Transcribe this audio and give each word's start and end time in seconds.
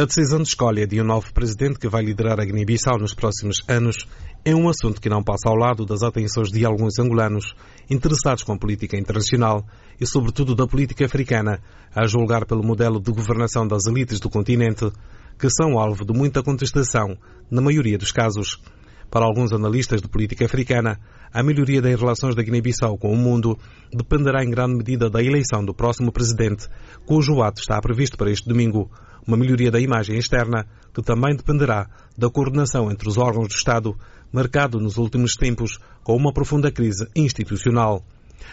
A 0.00 0.04
decisão 0.04 0.40
de 0.40 0.46
escolha 0.46 0.86
de 0.86 1.00
um 1.00 1.04
novo 1.04 1.34
presidente 1.34 1.76
que 1.76 1.88
vai 1.88 2.04
liderar 2.04 2.38
a 2.38 2.44
Guiné-Bissau 2.44 3.00
nos 3.00 3.14
próximos 3.14 3.56
anos 3.66 4.06
é 4.44 4.54
um 4.54 4.68
assunto 4.68 5.00
que 5.00 5.08
não 5.08 5.24
passa 5.24 5.48
ao 5.48 5.56
lado 5.56 5.84
das 5.84 6.04
atenções 6.04 6.52
de 6.52 6.64
alguns 6.64 7.00
angolanos 7.00 7.52
interessados 7.90 8.44
com 8.44 8.52
a 8.52 8.56
política 8.56 8.96
internacional 8.96 9.66
e, 10.00 10.06
sobretudo, 10.06 10.54
da 10.54 10.68
política 10.68 11.04
africana, 11.04 11.60
a 11.92 12.06
julgar 12.06 12.46
pelo 12.46 12.62
modelo 12.62 13.00
de 13.00 13.10
governação 13.10 13.66
das 13.66 13.86
elites 13.88 14.20
do 14.20 14.30
continente, 14.30 14.88
que 15.36 15.50
são 15.50 15.76
alvo 15.76 16.04
de 16.04 16.16
muita 16.16 16.44
contestação, 16.44 17.18
na 17.50 17.60
maioria 17.60 17.98
dos 17.98 18.12
casos. 18.12 18.62
Para 19.10 19.24
alguns 19.24 19.52
analistas 19.52 20.02
de 20.02 20.08
política 20.08 20.44
africana, 20.44 21.00
a 21.32 21.42
melhoria 21.42 21.80
das 21.80 21.98
relações 21.98 22.34
da 22.34 22.42
Guiné-Bissau 22.42 22.98
com 22.98 23.10
o 23.10 23.16
mundo 23.16 23.58
dependerá 23.90 24.44
em 24.44 24.50
grande 24.50 24.76
medida 24.76 25.08
da 25.08 25.22
eleição 25.22 25.64
do 25.64 25.72
próximo 25.72 26.12
presidente, 26.12 26.68
cujo 27.06 27.40
ato 27.40 27.60
está 27.60 27.80
previsto 27.80 28.18
para 28.18 28.30
este 28.30 28.46
domingo. 28.46 28.90
Uma 29.26 29.36
melhoria 29.36 29.70
da 29.70 29.80
imagem 29.80 30.18
externa 30.18 30.66
que 30.92 31.02
também 31.02 31.34
dependerá 31.34 31.88
da 32.16 32.28
coordenação 32.30 32.90
entre 32.90 33.08
os 33.08 33.16
órgãos 33.16 33.48
do 33.48 33.54
Estado, 33.54 33.96
marcado 34.32 34.78
nos 34.78 34.98
últimos 34.98 35.32
tempos 35.32 35.78
com 36.02 36.14
uma 36.14 36.32
profunda 36.32 36.70
crise 36.70 37.06
institucional. 37.16 38.04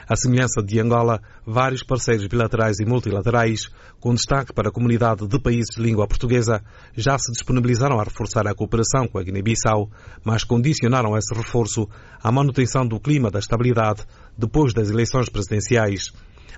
À 0.08 0.16
semelhança 0.16 0.62
de 0.62 0.80
Angola, 0.80 1.22
vários 1.46 1.84
parceiros 1.84 2.28
bilaterais 2.28 2.80
e 2.80 2.86
multilaterais, 2.86 3.70
com 4.00 4.14
destaque 4.14 4.54
para 4.54 4.70
a 4.70 4.72
comunidade 4.72 5.28
de 5.28 5.40
países 5.40 5.76
de 5.76 5.82
língua 5.82 6.08
portuguesa, 6.08 6.64
já 6.96 7.18
se 7.18 7.32
disponibilizaram 7.32 8.00
a 8.00 8.04
reforçar 8.04 8.48
a 8.48 8.54
cooperação 8.54 9.08
com 9.08 9.18
a 9.18 9.24
Guiné-Bissau, 9.24 9.90
mas 10.24 10.44
condicionaram 10.44 11.18
esse 11.18 11.34
reforço 11.36 11.88
à 12.22 12.32
manutenção 12.32 12.86
do 12.86 13.00
clima 13.00 13.32
da 13.32 13.40
estabilidade 13.40 14.04
depois 14.38 14.74
das 14.74 14.90
eleições 14.90 15.30
presidenciais. 15.30 16.12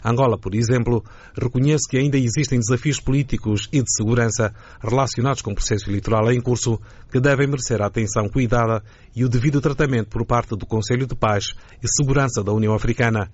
Angola, 0.03 0.37
por 0.37 0.55
exemplo, 0.55 1.03
reconhece 1.39 1.87
que 1.89 1.97
ainda 1.97 2.17
existem 2.17 2.59
desafios 2.59 2.99
políticos 2.99 3.67
e 3.71 3.81
de 3.81 3.91
segurança 3.91 4.53
relacionados 4.81 5.41
com 5.41 5.51
o 5.51 5.55
processo 5.55 5.89
eleitoral 5.89 6.31
em 6.31 6.41
curso 6.41 6.79
que 7.11 7.19
devem 7.19 7.47
merecer 7.47 7.81
a 7.81 7.87
atenção 7.87 8.29
cuidada 8.29 8.83
e 9.15 9.25
o 9.25 9.29
devido 9.29 9.61
tratamento 9.61 10.09
por 10.09 10.25
parte 10.25 10.55
do 10.55 10.65
Conselho 10.65 11.07
de 11.07 11.15
Paz 11.15 11.53
e 11.83 11.87
Segurança 11.87 12.43
da 12.43 12.53
União 12.53 12.73
Africana. 12.73 13.29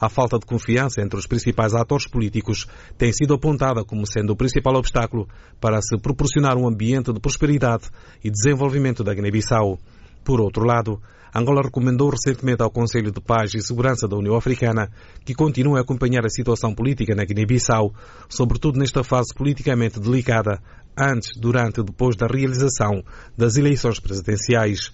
A 0.00 0.08
falta 0.08 0.38
de 0.38 0.46
confiança 0.46 1.02
entre 1.02 1.18
os 1.18 1.26
principais 1.26 1.74
atores 1.74 2.06
políticos 2.06 2.68
tem 2.96 3.12
sido 3.12 3.34
apontada 3.34 3.84
como 3.84 4.06
sendo 4.06 4.32
o 4.32 4.36
principal 4.36 4.76
obstáculo 4.76 5.28
para 5.60 5.80
se 5.82 5.98
proporcionar 5.98 6.56
um 6.56 6.68
ambiente 6.68 7.12
de 7.12 7.18
prosperidade 7.18 7.88
e 8.22 8.30
desenvolvimento 8.30 9.02
da 9.02 9.12
Guiné-Bissau. 9.12 9.76
Por 10.24 10.40
outro 10.40 10.64
lado, 10.64 11.00
Angola 11.34 11.62
recomendou 11.62 12.10
recentemente 12.10 12.62
ao 12.62 12.70
Conselho 12.70 13.12
de 13.12 13.20
Paz 13.20 13.54
e 13.54 13.60
Segurança 13.60 14.08
da 14.08 14.16
União 14.16 14.34
Africana 14.34 14.90
que 15.24 15.34
continue 15.34 15.78
a 15.78 15.82
acompanhar 15.82 16.24
a 16.24 16.30
situação 16.30 16.74
política 16.74 17.14
na 17.14 17.24
Guiné-Bissau, 17.24 17.92
sobretudo 18.28 18.78
nesta 18.78 19.04
fase 19.04 19.34
politicamente 19.34 20.00
delicada, 20.00 20.60
antes, 20.96 21.38
durante 21.38 21.80
e 21.80 21.84
depois 21.84 22.16
da 22.16 22.26
realização 22.26 23.02
das 23.36 23.56
eleições 23.56 24.00
presidenciais. 24.00 24.90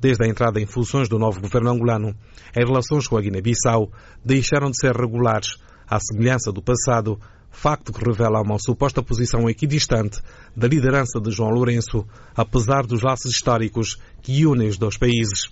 Desde 0.00 0.24
a 0.24 0.28
entrada 0.28 0.60
em 0.60 0.66
funções 0.66 1.08
do 1.08 1.18
novo 1.18 1.40
governo 1.40 1.70
angolano, 1.70 2.14
as 2.54 2.64
relações 2.64 3.06
com 3.06 3.16
a 3.16 3.20
Guiné-Bissau 3.20 3.90
deixaram 4.24 4.70
de 4.70 4.78
ser 4.78 4.94
regulares, 4.96 5.56
à 5.86 5.98
semelhança 6.00 6.50
do 6.50 6.62
passado, 6.62 7.20
facto 7.54 7.92
que 7.92 8.04
revela 8.04 8.42
uma 8.42 8.58
suposta 8.58 9.02
posição 9.02 9.48
equidistante 9.48 10.20
da 10.56 10.68
liderança 10.68 11.20
de 11.20 11.30
João 11.30 11.50
Lourenço, 11.50 12.06
apesar 12.36 12.84
dos 12.84 13.02
laços 13.02 13.32
históricos 13.32 13.96
que 14.20 14.44
unem 14.44 14.68
os 14.68 14.76
dois 14.76 14.98
países. 14.98 15.48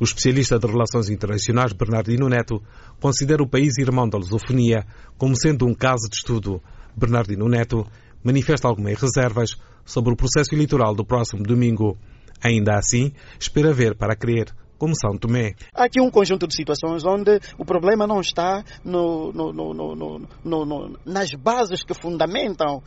O 0.00 0.04
especialista 0.04 0.58
de 0.58 0.66
Relações 0.66 1.10
Internacionais 1.10 1.72
Bernardino 1.72 2.28
Neto 2.28 2.62
considera 3.00 3.42
o 3.42 3.48
país 3.48 3.76
irmão 3.78 4.08
da 4.08 4.16
lusofonia 4.16 4.86
como 5.18 5.36
sendo 5.36 5.66
um 5.66 5.74
caso 5.74 6.08
de 6.08 6.16
estudo. 6.16 6.62
Bernardino 6.96 7.48
Neto 7.48 7.86
manifesta 8.22 8.68
algumas 8.68 8.98
reservas 8.98 9.50
sobre 9.84 10.12
o 10.12 10.16
processo 10.16 10.54
eleitoral 10.54 10.94
do 10.94 11.04
próximo 11.04 11.42
domingo. 11.42 11.98
Ainda 12.42 12.76
assim, 12.76 13.12
espera 13.38 13.72
ver 13.72 13.94
para 13.94 14.16
crer 14.16 14.46
como 14.78 14.94
São 14.94 15.16
Tomé. 15.16 15.54
Há 15.74 15.84
aqui 15.84 16.00
um 16.00 16.10
conjunto 16.10 16.46
de 16.46 16.54
situações 16.54 17.04
onde 17.04 17.40
o 17.58 17.64
problema 17.64 18.06
não 18.06 18.20
está 18.20 18.64
no, 18.84 19.32
no, 19.32 19.52
no, 19.52 20.98
nas 21.04 21.30
bases 21.32 21.82
que 21.82 21.94
fundamentam 21.94 22.82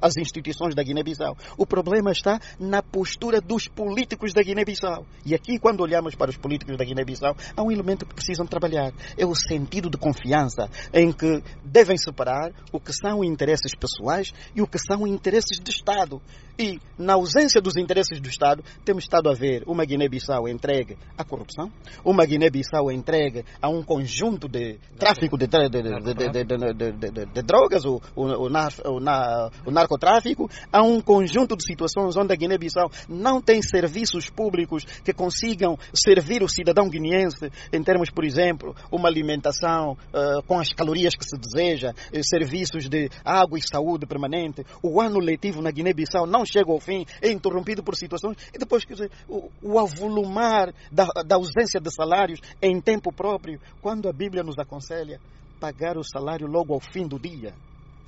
as 0.00 0.16
instituições 0.16 0.74
da 0.74 0.82
Guiné-Bissau. 0.82 1.36
O 1.56 1.66
problema 1.66 2.12
está 2.12 2.40
na 2.58 2.82
postura 2.82 3.40
dos 3.40 3.68
políticos 3.68 4.32
da 4.32 4.42
Guiné-Bissau. 4.42 5.04
E 5.24 5.34
aqui, 5.34 5.58
quando 5.58 5.80
olhamos 5.80 6.14
para 6.14 6.30
os 6.30 6.36
políticos 6.36 6.76
da 6.76 6.84
Guiné-Bissau, 6.84 7.36
há 7.56 7.62
um 7.62 7.70
elemento 7.70 8.06
que 8.06 8.14
precisam 8.14 8.46
trabalhar. 8.46 8.92
É 9.16 9.26
o 9.26 9.34
sentido 9.34 9.90
de 9.90 9.96
confiança 9.96 10.68
em 10.92 11.12
que 11.12 11.42
devem 11.64 11.96
separar 11.96 12.52
o 12.72 12.80
que 12.80 12.92
são 12.92 13.24
interesses 13.24 13.74
pessoais 13.74 14.32
e 14.54 14.62
o 14.62 14.66
que 14.66 14.78
são 14.78 15.06
interesses 15.06 15.58
de 15.62 15.70
Estado. 15.70 16.20
E, 16.58 16.78
na 16.98 17.14
ausência 17.14 17.60
dos 17.60 17.76
interesses 17.76 18.20
do 18.20 18.28
Estado, 18.28 18.62
temos 18.84 19.04
estado 19.04 19.28
a 19.28 19.34
ver 19.34 19.64
uma 19.66 19.84
Guiné-Bissau 19.84 20.46
entregue 20.48 20.98
à 21.16 21.24
corrupção, 21.32 21.72
uma 22.04 22.26
Guiné-Bissau 22.26 22.92
entregue 22.92 23.42
a 23.60 23.70
um 23.70 23.82
conjunto 23.82 24.46
de 24.46 24.78
tráfico 24.98 25.38
de, 25.38 25.46
drogas, 27.42 27.86
o, 27.86 27.98
o, 28.14 28.26
o, 28.26 28.48
o, 29.66 29.70
narcotráfico, 29.70 30.50
a 30.70 30.82
um 30.82 31.00
conjunto 31.00 31.56
de 31.56 31.64
situações 31.64 32.14
onde 32.18 32.34
a 32.34 32.36
Guiné-Bissau 32.36 32.90
não 33.08 33.40
tem 33.40 33.62
serviços 33.62 34.28
públicos 34.28 34.84
que 35.02 35.14
consigam 35.14 35.78
servir 35.94 36.42
o 36.42 36.48
cidadão 36.48 36.90
guineense 36.90 37.50
em 37.72 37.82
termos, 37.82 38.10
por 38.10 38.24
exemplo, 38.24 38.76
uma 38.90 39.08
alimentação 39.08 39.92
uh, 39.92 40.42
com 40.46 40.58
as 40.58 40.68
calorias 40.74 41.14
que 41.14 41.24
se 41.24 41.38
deseja, 41.38 41.94
serviços 42.22 42.90
de 42.90 43.08
água 43.24 43.58
e 43.58 43.62
saúde 43.62 44.06
permanente. 44.06 44.66
O 44.82 45.00
ano 45.00 45.18
letivo 45.18 45.62
na 45.62 45.70
Guiné-Bissau 45.70 46.26
não 46.26 46.44
chega 46.44 46.70
ao 46.70 46.78
fim, 46.80 47.06
é 47.22 47.30
interrompido 47.32 47.82
por 47.82 47.96
situações, 47.96 48.36
e 48.52 48.58
depois 48.58 48.84
quer 48.84 48.94
dizer, 48.94 49.10
o, 49.26 49.48
o 49.62 49.78
avolumar 49.78 50.74
da, 50.90 51.06
da 51.22 51.36
ausência 51.36 51.80
de 51.80 51.90
salários 51.94 52.40
em 52.60 52.80
tempo 52.80 53.12
próprio, 53.12 53.60
quando 53.80 54.08
a 54.08 54.12
Bíblia 54.12 54.42
nos 54.42 54.58
aconselha 54.58 55.20
pagar 55.60 55.96
o 55.96 56.04
salário 56.04 56.46
logo 56.46 56.74
ao 56.74 56.80
fim 56.80 57.06
do 57.06 57.18
dia. 57.18 57.54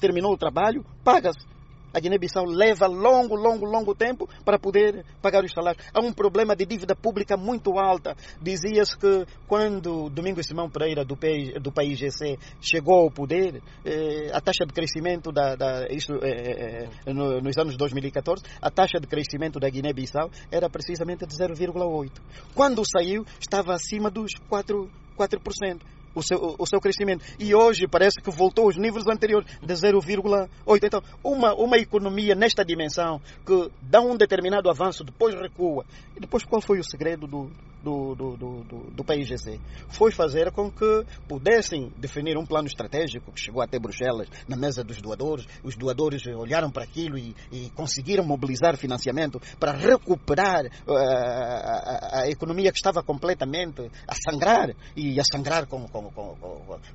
Terminou 0.00 0.32
o 0.32 0.38
trabalho, 0.38 0.84
paga-se 1.04 1.53
a 1.94 2.00
Guiné-Bissau 2.00 2.44
leva 2.44 2.86
longo, 2.86 3.36
longo, 3.36 3.64
longo 3.64 3.94
tempo 3.94 4.28
para 4.44 4.58
poder 4.58 5.04
pagar 5.22 5.44
os 5.44 5.52
salários. 5.52 5.84
Há 5.94 6.00
um 6.00 6.12
problema 6.12 6.56
de 6.56 6.66
dívida 6.66 6.96
pública 6.96 7.36
muito 7.36 7.78
alta. 7.78 8.16
Dizia-se 8.42 8.98
que 8.98 9.24
quando 9.46 10.10
Domingos 10.10 10.46
Simão 10.46 10.68
Pereira, 10.68 11.04
do, 11.04 11.16
do 11.60 11.72
país 11.72 11.98
GC, 11.98 12.38
chegou 12.60 13.04
ao 13.04 13.10
poder, 13.10 13.62
eh, 13.84 14.30
a 14.32 14.40
taxa 14.40 14.66
de 14.66 14.72
crescimento, 14.72 15.30
da, 15.30 15.54
da 15.54 15.86
isso, 15.88 16.12
eh, 16.22 16.88
eh, 17.06 17.12
no, 17.12 17.40
nos 17.40 17.56
anos 17.56 17.76
2014, 17.76 18.42
a 18.60 18.70
taxa 18.70 18.98
de 19.00 19.06
crescimento 19.06 19.60
da 19.60 19.68
Guiné-Bissau 19.68 20.30
era 20.50 20.68
precisamente 20.68 21.24
de 21.26 21.36
0,8. 21.36 22.10
Quando 22.54 22.82
saiu, 22.84 23.24
estava 23.40 23.74
acima 23.74 24.10
dos 24.10 24.32
4%. 24.50 24.88
4% 25.16 25.80
o 26.14 26.22
seu, 26.22 26.54
o 26.58 26.66
seu 26.66 26.80
crescimento. 26.80 27.24
E 27.38 27.54
hoje 27.54 27.86
parece 27.86 28.20
que 28.20 28.30
voltou 28.30 28.66
aos 28.66 28.76
níveis 28.76 29.06
anteriores, 29.06 29.48
de 29.60 29.74
0,8. 29.74 30.48
Então, 30.82 31.02
uma, 31.22 31.54
uma 31.54 31.78
economia 31.78 32.34
nesta 32.34 32.64
dimensão 32.64 33.20
que 33.44 33.70
dá 33.82 34.00
um 34.00 34.16
determinado 34.16 34.70
avanço, 34.70 35.04
depois 35.04 35.34
recua. 35.34 35.84
E 36.16 36.20
depois 36.20 36.44
qual 36.44 36.60
foi 36.60 36.78
o 36.78 36.84
segredo 36.84 37.26
do, 37.26 37.50
do, 37.84 38.14
do, 38.14 38.36
do, 38.36 38.90
do, 38.90 39.04
PIGC? 39.04 39.60
Foi 39.88 40.10
fazer 40.10 40.50
com 40.50 40.70
que 40.70 41.04
pudessem 41.28 41.92
definir 41.98 42.36
um 42.38 42.46
plano 42.46 42.66
estratégico 42.66 43.30
que 43.30 43.40
chegou 43.40 43.62
até 43.62 43.78
Bruxelas, 43.78 44.28
na 44.48 44.56
mesa 44.56 44.82
dos 44.82 45.00
doadores. 45.00 45.46
Os 45.62 45.76
doadores 45.76 46.26
olharam 46.26 46.70
para 46.70 46.84
aquilo 46.84 47.18
e, 47.18 47.36
e 47.52 47.70
conseguiram 47.76 48.24
mobilizar 48.24 48.76
financiamento 48.76 49.40
para 49.60 49.72
recuperar 49.72 50.64
uh, 50.64 50.92
a, 50.92 52.22
a, 52.22 52.30
economia 52.30 52.72
que 52.72 52.78
estava 52.78 53.02
completamente 53.02 53.82
a 54.08 54.14
sangrar 54.14 54.74
e 54.96 55.20
a 55.20 55.22
sangrar 55.30 55.66
com, 55.66 55.86
com, 55.86 56.10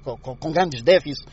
com, 0.03 0.35
com 0.35 0.51
grandes 0.51 0.81
déficits. 0.81 1.23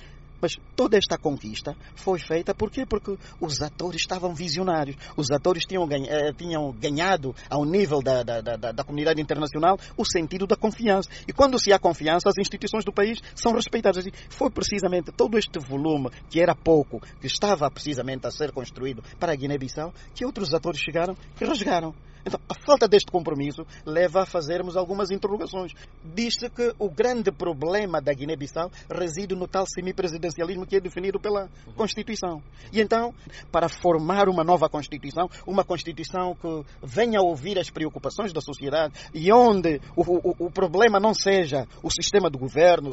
Mas 0.41 0.57
toda 0.75 0.97
esta 0.97 1.17
conquista 1.17 1.77
foi 1.95 2.19
feita 2.19 2.55
por 2.55 2.71
quê? 2.71 2.85
Porque 2.87 3.17
os 3.41 3.61
atores 3.61 4.01
estavam 4.01 4.35
visionários. 4.35 4.97
Os 5.17 5.31
atores 5.31 5.65
tinham, 5.65 5.89
eh, 5.91 6.33
tinham 6.33 6.73
ganhado 6.73 7.35
ao 7.49 7.65
nível 7.65 8.03
da, 8.03 8.23
da, 8.23 8.41
da, 8.41 8.73
da, 8.73 8.85
comunidade 8.85 9.21
internacional 9.21 9.79
o 9.97 10.05
sentido 10.05 10.47
da 10.47 10.57
confiança. 10.57 11.09
E 11.27 11.33
quando 11.33 11.59
se 11.59 11.73
há 11.73 11.79
confiança, 11.79 12.29
as 12.29 12.39
instituições 12.39 12.85
do 12.85 12.93
país 12.93 13.21
são 13.35 13.53
respeitadas. 13.53 14.07
E 14.07 14.13
foi 14.29 14.51
precisamente 14.51 15.13
todo 15.13 15.39
este 15.39 15.59
volume, 15.59 16.11
que 16.31 16.41
era 16.41 16.55
pouco, 16.55 17.01
que 17.21 17.27
estava 17.27 17.71
precisamente 17.71 18.27
a 18.27 18.31
ser 18.31 18.53
construído 18.53 19.03
para 19.19 19.33
a 19.33 19.37
Guiné-Bissau, 19.37 19.93
que 20.15 20.25
outros 20.25 20.55
atores 20.55 20.81
chegaram 20.81 21.17
e 21.41 21.45
rasgaram. 21.45 21.95
Então, 22.27 22.41
a 22.49 22.55
falta 22.55 22.89
deste 22.89 23.11
compromisso 23.13 23.65
leva 23.85 24.23
a 24.23 24.27
fazermos 24.27 24.77
algumas 24.77 25.13
interrogações. 25.13 25.73
Diz-se 26.05 26.51
que 26.51 26.75
o 26.77 26.91
grande 26.91 27.31
problema 27.31 28.01
da 28.01 28.13
Guiné-Bissau 28.13 28.69
reside 28.91 29.37
no 29.37 29.47
tal 29.47 29.65
semipresidencialismo 29.65 30.67
que 30.67 30.75
é 30.75 30.81
definido 30.81 31.21
pela 31.21 31.49
Constituição. 31.77 32.43
E 32.73 32.81
então, 32.81 33.15
para 33.53 33.69
formar 33.69 34.29
uma 34.29 34.43
nova 34.43 34.69
Constituição, 34.69 35.31
uma 35.47 35.65
Constituição 35.65 36.35
que 36.35 36.65
venha 36.83 37.21
a 37.21 37.23
ouvir 37.23 37.61
as 37.61 37.71
preocupações 37.71 38.33
da 38.33 38.41
sociedade 38.41 38.95
e 39.15 39.33
onde 39.33 39.81
o, 39.95 40.03
o, 40.03 40.47
o 40.47 40.51
problema 40.51 40.99
não 40.99 41.15
seja 41.15 41.69
o 41.81 41.91
sistema 41.91 42.29
do 42.29 42.39
governo, 42.39 42.91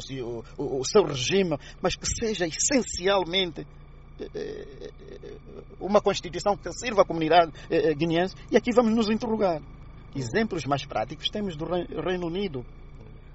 o, 0.56 0.80
o 0.80 0.84
seu 0.84 1.02
regime, 1.02 1.58
mas 1.82 1.96
que 1.96 2.06
seja 2.06 2.46
essencialmente 2.46 3.66
uma 5.80 6.00
Constituição 6.00 6.56
que 6.56 6.72
sirva 6.72 7.02
à 7.02 7.04
comunidade 7.04 7.52
guineense 7.96 8.34
e 8.50 8.56
aqui 8.56 8.72
vamos 8.72 8.94
nos 8.94 9.10
interrogar. 9.10 9.60
Exemplos 10.14 10.64
mais 10.64 10.84
práticos 10.86 11.28
temos 11.28 11.56
do 11.56 11.64
Reino 11.64 12.26
Unido, 12.26 12.64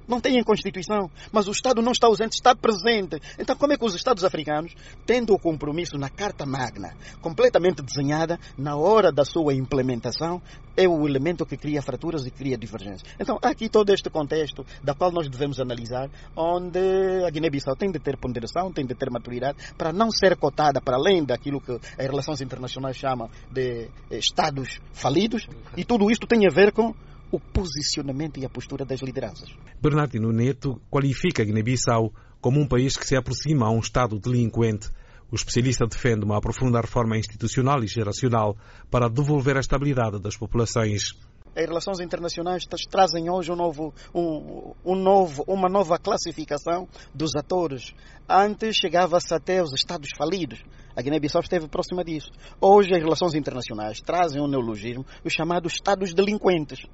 não 0.10 0.20
têm 0.20 0.44
Constituição, 0.44 1.10
mas 1.32 1.48
o 1.48 1.52
Estado 1.52 1.82
não 1.82 1.92
está 1.92 2.08
ausente, 2.08 2.34
está 2.34 2.56
presente. 2.56 3.22
Então, 3.38 3.56
como 3.56 3.74
é 3.74 3.78
que 3.78 3.86
os 3.86 3.94
Estados 3.94 4.24
africanos, 4.24 4.74
tendo 5.06 5.34
o 5.34 5.40
compromisso 5.40 5.98
na 5.98 6.10
Carta 6.10 6.46
Magna, 6.46 6.96
completamente 7.22 7.82
desenhada, 7.82 8.40
na 8.58 8.76
hora 8.76 9.12
da 9.12 9.24
sua 9.24 9.54
implementação, 9.54 10.42
é 10.76 10.88
o 10.88 11.08
elemento 11.08 11.46
que 11.46 11.58
cria 11.58 11.82
fraturas 11.82 12.26
e 12.26 12.32
cria 12.32 12.58
divergências. 12.58 13.04
Então, 13.20 13.38
há 13.42 13.50
aqui 13.50 13.70
todo 13.70 13.94
este 13.94 14.10
contexto 14.10 14.66
da 14.84 14.94
qual 14.94 15.12
nós 15.12 15.30
devemos 15.30 15.60
analisar, 15.60 16.10
onde 16.36 16.80
a 17.26 17.30
Guiné-Bissau 17.30 17.76
tem 17.76 17.92
de 17.92 18.00
ter 18.00 18.18
ponderação, 18.18 18.72
tem 18.72 18.86
de 18.86 18.96
ter 18.96 19.10
maturidade, 19.12 19.58
para 19.78 19.94
não 19.94 20.10
ser 20.10 20.36
cotada 20.38 20.82
para 20.82 20.96
além 20.96 21.24
daquilo 21.24 21.62
que 21.62 21.74
as 21.74 22.08
relações 22.08 22.42
internacionais 22.42 22.96
chamam 22.96 23.30
de 23.52 23.90
eh, 24.10 24.18
Estados 24.18 24.80
falidos, 24.94 25.48
e 25.76 25.84
tudo 25.84 26.10
isto 26.10 26.26
tem 26.26 26.48
a 26.48 26.54
ver 26.54 26.72
com 26.72 26.94
o 27.32 27.40
posicionamento 27.40 28.40
e 28.40 28.46
a 28.46 28.50
postura 28.50 28.86
das 28.86 29.02
lideranças. 29.02 29.50
Bernardino 29.82 30.32
Neto 30.32 30.82
qualifica 30.90 31.42
a 31.42 31.46
Guiné-Bissau 31.46 32.14
como 32.42 32.60
um 32.60 32.68
país 32.68 32.98
que 32.98 33.06
se 33.06 33.16
aproxima 33.16 33.68
a 33.68 33.72
um 33.72 33.80
Estado 33.80 34.20
delinquente. 34.20 34.90
O 35.32 35.36
especialista 35.36 35.86
defende 35.86 36.26
uma 36.26 36.38
aprofundada 36.38 36.88
reforma 36.88 37.18
institucional 37.18 37.84
e 37.84 37.88
geracional 37.88 38.58
para 38.90 39.10
devolver 39.10 39.58
a 39.58 39.60
estabilidade 39.60 40.20
das 40.20 40.36
populações. 40.36 41.14
As 41.56 41.66
relações 41.66 42.00
internacionais 42.00 42.64
trazem 42.90 43.30
hoje 43.30 43.52
um 43.52 43.56
novo, 43.56 43.94
um, 44.14 44.74
um 44.86 44.96
novo, 44.96 45.44
uma 45.48 45.68
nova 45.68 45.98
classificação 45.98 46.88
dos 47.14 47.36
atores. 47.36 47.94
Antes 48.28 48.78
chegava-se 48.78 49.34
até 49.34 49.62
os 49.62 49.74
Estados 49.74 50.10
falidos. 50.18 50.64
A 50.96 51.02
Guiné-Bissau 51.02 51.42
esteve 51.42 51.68
próxima 51.68 52.04
disso. 52.04 52.32
Hoje 52.62 52.94
as 52.94 53.02
relações 53.02 53.34
internacionais 53.34 54.00
trazem 54.00 54.42
um 54.42 54.48
neologismo, 54.48 55.06
os 55.24 55.34
chamados 55.34 55.74
Estados 55.74 56.14
delinquentes. 56.14 56.86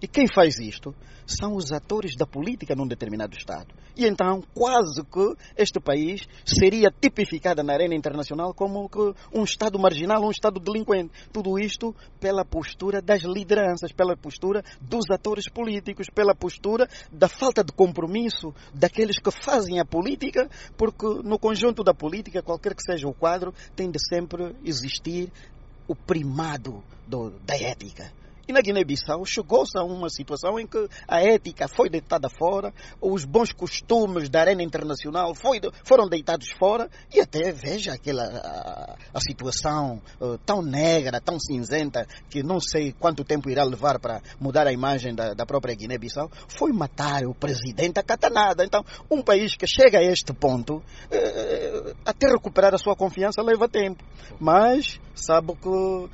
E 0.00 0.06
quem 0.06 0.26
faz 0.28 0.58
isto 0.58 0.94
são 1.26 1.56
os 1.56 1.72
atores 1.72 2.16
da 2.16 2.26
política 2.26 2.74
num 2.74 2.86
determinado 2.86 3.36
Estado. 3.36 3.74
E 3.96 4.06
então, 4.06 4.42
quase 4.54 5.02
que 5.02 5.34
este 5.56 5.80
país 5.80 6.26
seria 6.46 6.88
tipificado 6.90 7.62
na 7.64 7.72
arena 7.72 7.94
internacional 7.94 8.54
como 8.54 8.88
um 9.34 9.42
Estado 9.42 9.78
marginal, 9.78 10.22
um 10.22 10.30
Estado 10.30 10.60
delinquente. 10.60 11.10
Tudo 11.32 11.58
isto 11.58 11.94
pela 12.20 12.44
postura 12.44 13.02
das 13.02 13.22
lideranças, 13.22 13.92
pela 13.92 14.16
postura 14.16 14.64
dos 14.80 15.10
atores 15.10 15.50
políticos, 15.50 16.06
pela 16.14 16.34
postura 16.34 16.88
da 17.12 17.28
falta 17.28 17.64
de 17.64 17.72
compromisso 17.72 18.54
daqueles 18.72 19.18
que 19.18 19.32
fazem 19.32 19.80
a 19.80 19.84
política, 19.84 20.48
porque 20.76 21.06
no 21.24 21.38
conjunto 21.38 21.82
da 21.82 21.92
política, 21.92 22.40
qualquer 22.40 22.74
que 22.74 22.82
seja 22.82 23.08
o 23.08 23.14
quadro, 23.14 23.52
tem 23.74 23.90
de 23.90 23.98
sempre 24.08 24.54
existir 24.64 25.32
o 25.88 25.96
primado 25.96 26.84
do, 27.06 27.30
da 27.40 27.56
ética. 27.56 28.12
E 28.48 28.52
na 28.52 28.62
Guiné-Bissau 28.62 29.26
chegou-se 29.26 29.76
a 29.76 29.84
uma 29.84 30.08
situação 30.08 30.58
em 30.58 30.66
que 30.66 30.88
a 31.06 31.20
ética 31.20 31.68
foi 31.68 31.90
deitada 31.90 32.30
fora, 32.30 32.72
os 32.98 33.26
bons 33.26 33.52
costumes 33.52 34.30
da 34.30 34.40
arena 34.40 34.62
internacional 34.62 35.34
foi, 35.34 35.60
foram 35.84 36.08
deitados 36.08 36.48
fora 36.58 36.88
e 37.14 37.20
até 37.20 37.52
veja 37.52 37.92
aquela 37.92 38.22
a, 38.24 38.96
a 39.12 39.20
situação 39.20 40.00
uh, 40.18 40.38
tão 40.46 40.62
negra, 40.62 41.20
tão 41.20 41.38
cinzenta, 41.38 42.06
que 42.30 42.42
não 42.42 42.58
sei 42.58 42.90
quanto 42.92 43.22
tempo 43.22 43.50
irá 43.50 43.62
levar 43.64 43.98
para 43.98 44.22
mudar 44.40 44.66
a 44.66 44.72
imagem 44.72 45.14
da, 45.14 45.34
da 45.34 45.44
própria 45.44 45.74
Guiné-Bissau, 45.74 46.30
foi 46.48 46.72
matar 46.72 47.26
o 47.26 47.34
presidente 47.34 48.00
acatanada. 48.00 48.64
Então, 48.64 48.82
um 49.10 49.20
país 49.20 49.56
que 49.56 49.66
chega 49.66 49.98
a 49.98 50.02
este 50.02 50.32
ponto, 50.32 50.76
uh, 50.76 51.96
até 52.02 52.28
recuperar 52.28 52.74
a 52.74 52.78
sua 52.78 52.96
confiança 52.96 53.42
leva 53.42 53.68
tempo. 53.68 54.02
Mas 54.40 54.98
sabe 55.24 55.54
que 55.56 55.68
uh, 55.68 56.08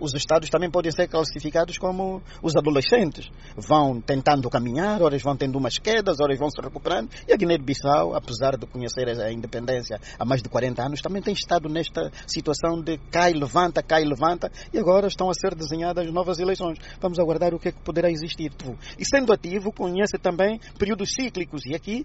os 0.00 0.14
Estados 0.14 0.48
também 0.48 0.70
podem 0.70 0.90
ser 0.92 1.08
classificados 1.08 1.78
como 1.78 2.22
os 2.42 2.56
adolescentes. 2.56 3.30
Vão 3.56 4.00
tentando 4.00 4.48
caminhar, 4.48 5.02
horas 5.02 5.22
vão 5.22 5.36
tendo 5.36 5.58
umas 5.58 5.78
quedas, 5.78 6.20
horas 6.20 6.38
vão 6.38 6.50
se 6.50 6.60
recuperando. 6.60 7.10
E 7.26 7.32
a 7.32 7.36
Guiné-Bissau, 7.36 8.14
apesar 8.14 8.56
de 8.56 8.66
conhecer 8.66 9.08
a 9.08 9.32
independência 9.32 10.00
há 10.18 10.24
mais 10.24 10.42
de 10.42 10.48
40 10.48 10.82
anos, 10.82 11.00
também 11.00 11.22
tem 11.22 11.34
estado 11.34 11.68
nesta 11.68 12.10
situação 12.26 12.80
de 12.80 12.98
cai, 13.10 13.32
levanta, 13.32 13.82
cai, 13.82 14.04
levanta. 14.04 14.50
E 14.72 14.78
agora 14.78 15.06
estão 15.06 15.30
a 15.30 15.34
ser 15.34 15.54
desenhadas 15.54 16.10
novas 16.12 16.38
eleições. 16.38 16.78
Vamos 17.00 17.18
aguardar 17.18 17.54
o 17.54 17.58
que 17.58 17.68
é 17.68 17.72
que 17.72 17.80
poderá 17.80 18.10
existir. 18.10 18.52
E 18.98 19.04
sendo 19.04 19.32
ativo, 19.32 19.72
conhece 19.72 20.18
também 20.18 20.60
períodos 20.78 21.12
cíclicos. 21.14 21.64
E 21.66 21.74
aqui 21.74 22.04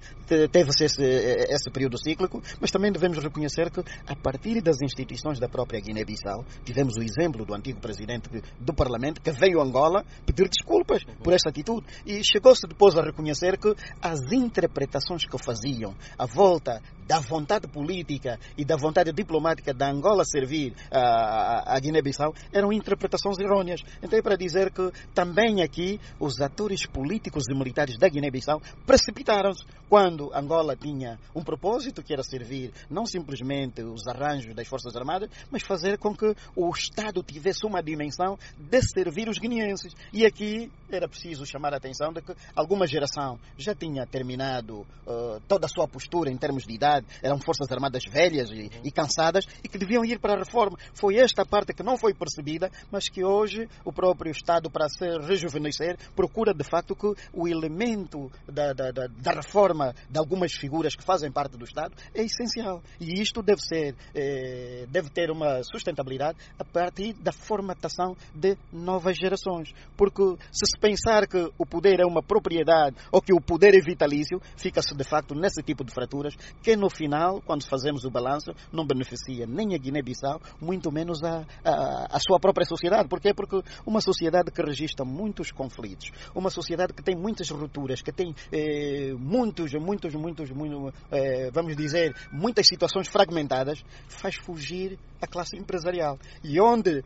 teve-se 0.51 0.85
esse, 0.85 1.03
esse 1.03 1.69
período 1.71 1.97
cíclico, 1.97 2.41
mas 2.59 2.71
também 2.71 2.91
devemos 2.91 3.17
reconhecer 3.17 3.69
que, 3.69 3.81
a 4.07 4.15
partir 4.15 4.61
das 4.61 4.81
instituições 4.81 5.39
da 5.39 5.47
própria 5.47 5.79
Guiné-Bissau, 5.79 6.36
tivemos 6.63 6.95
o 6.95 7.03
exemplo 7.03 7.45
do 7.45 7.53
antigo 7.53 7.79
presidente 7.79 8.29
do 8.59 8.73
Parlamento, 8.73 9.21
que 9.21 9.31
veio 9.31 9.47
veio 9.57 9.61
Angola 9.61 10.05
pedir 10.25 10.49
desculpas 10.49 11.03
por 11.23 11.33
esta 11.33 11.49
atitude. 11.49 11.85
E 12.05 12.23
chegou-se 12.23 12.67
depois 12.67 12.95
a 12.95 13.01
reconhecer 13.01 13.57
que 13.57 13.73
as 14.01 14.19
interpretações 14.31 15.25
que 15.25 15.37
faziam 15.37 15.95
à 16.17 16.25
volta 16.25 16.81
da 17.07 17.19
vontade 17.19 17.67
política 17.67 18.37
e 18.57 18.65
da 18.65 18.75
vontade 18.75 19.11
diplomática 19.13 19.73
da 19.73 19.89
Angola 19.89 20.25
servir 20.25 20.73
a, 20.91 21.75
a 21.75 21.79
Guiné-Bissau 21.79 22.33
eram 22.51 22.73
interpretações 22.73 23.39
errôneas. 23.39 23.81
Então 24.03 24.19
é 24.19 24.21
para 24.21 24.35
dizer 24.35 24.71
que 24.71 24.91
também 25.13 25.61
aqui 25.63 25.99
os 26.19 26.41
atores 26.41 26.85
políticos 26.85 27.45
e 27.49 27.55
militares 27.57 27.97
da 27.97 28.09
Guiné-Bissau 28.09 28.61
precipitaram-se 28.85 29.63
quando 29.89 30.31
Angola 30.33 30.75
tinha 30.75 31.17
um 31.33 31.41
propósito 31.43 32.03
que 32.03 32.11
era 32.11 32.23
servir 32.23 32.73
não 32.89 33.05
simplesmente 33.05 33.81
os 33.81 34.05
arranjos 34.07 34.53
das 34.53 34.67
Forças 34.67 34.95
Armadas, 34.95 35.29
mas 35.49 35.63
fazer 35.63 35.97
com 35.97 36.13
que 36.13 36.35
o 36.55 36.69
Estado 36.71 37.23
tivesse 37.23 37.65
uma 37.65 37.81
dimensão 37.81 38.37
de 38.57 38.81
servir 38.81 39.29
os 39.29 39.37
guineenses. 39.37 39.93
E 40.11 40.25
aqui 40.25 40.69
era 40.89 41.07
preciso 41.07 41.45
chamar 41.45 41.73
a 41.73 41.77
atenção 41.77 42.11
de 42.11 42.21
que 42.21 42.33
alguma 42.53 42.85
geração 42.85 43.39
já 43.57 43.73
tinha 43.73 44.05
terminado 44.05 44.81
uh, 45.05 45.39
toda 45.47 45.65
a 45.65 45.69
sua 45.69 45.87
postura 45.87 46.29
em 46.29 46.37
termos 46.37 46.63
de 46.65 46.73
idade 46.73 46.96
eram 47.21 47.39
forças 47.39 47.71
armadas 47.71 48.03
velhas 48.09 48.49
e, 48.51 48.69
e, 48.83 48.91
cansadas 48.91 49.45
e 49.63 49.67
que 49.67 49.77
deviam 49.77 50.05
ir 50.05 50.19
para 50.19 50.33
a 50.33 50.37
reforma. 50.37 50.77
Foi 50.93 51.17
esta 51.17 51.45
parte 51.45 51.73
que 51.73 51.83
não 51.83 51.97
foi 51.97 52.13
percebida, 52.13 52.69
mas 52.91 53.09
que 53.09 53.23
hoje 53.23 53.67
o 53.83 53.91
próprio 53.91 54.31
Estado, 54.31 54.69
para 54.69 54.87
se 54.87 55.05
rejuvenescer, 55.19 55.97
procura 56.15 56.53
de 56.53 56.63
facto 56.63 56.95
que 56.95 57.13
o 57.33 57.47
elemento 57.47 58.31
da, 58.47 58.73
da, 58.73 58.91
da, 58.91 59.07
da 59.07 59.31
reforma 59.31 59.93
de 60.09 60.17
algumas 60.17 60.53
figuras 60.53 60.95
que 60.95 61.03
fazem 61.03 61.31
parte 61.31 61.57
do 61.57 61.65
Estado 61.65 61.95
é 62.13 62.23
essencial. 62.23 62.81
E 62.99 63.19
isto 63.21 63.41
deve 63.41 63.61
ser, 63.61 63.95
eh, 64.13 64.85
deve 64.89 65.09
ter 65.09 65.31
uma 65.31 65.63
sustentabilidade 65.63 66.37
a 66.59 66.63
partir 66.63 67.13
da 67.13 67.31
formatação 67.31 68.15
de 68.33 68.57
novas 68.71 69.17
gerações. 69.17 69.73
Porque 69.95 70.23
se 70.51 70.67
se 70.67 70.79
pensar 70.79 71.27
que 71.27 71.49
o 71.57 71.65
poder 71.65 71.99
é 71.99 72.05
uma 72.05 72.21
propriedade 72.21 72.95
ou 73.11 73.21
que 73.21 73.33
o 73.33 73.41
poder 73.41 73.73
é 73.73 73.79
vitalício, 73.79 74.39
fica-se 74.55 74.93
de 74.95 75.03
facto 75.03 75.33
nesse 75.33 75.63
tipo 75.63 75.83
de 75.83 75.93
fraturas 75.93 76.35
que 76.61 76.75
no 76.87 76.89
final, 76.89 77.41
quando 77.41 77.67
fazemos 77.67 78.05
o 78.05 78.09
balanço, 78.09 78.53
não 78.71 78.87
beneficia 78.87 79.45
nem 79.45 79.75
a 79.75 79.77
Guiné-Bissau, 79.77 80.41
muito 80.61 80.89
menos 80.89 81.21
a, 81.21 81.45
a, 81.65 82.15
a, 82.15 82.19
sua 82.19 82.39
própria 82.39 82.65
sociedade. 82.65 83.09
Porquê? 83.09 83.33
Porque 83.33 83.61
uma 83.85 83.99
sociedade 83.99 84.51
que 84.51 84.61
registra 84.61 85.03
muitos 85.05 85.51
conflitos, 85.51 86.11
uma 86.33 86.49
sociedade 86.49 86.93
que 86.93 87.03
tem 87.03 87.13
muitas 87.13 87.49
rupturas, 87.49 88.01
que 88.01 88.13
tem 88.13 88.33
eh, 88.53 89.13
muitos, 89.19 89.73
muitos, 89.73 90.15
muitos, 90.15 90.49
muito, 90.49 90.93
eh, 91.11 91.51
vamos 91.51 91.75
dizer, 91.75 92.15
muitas 92.31 92.65
situações 92.65 93.09
fragmentadas, 93.09 93.83
faz 94.07 94.35
fugir 94.35 94.97
a 95.21 95.27
classe 95.27 95.57
empresarial. 95.57 96.17
E 96.41 96.57
onde 96.61 97.03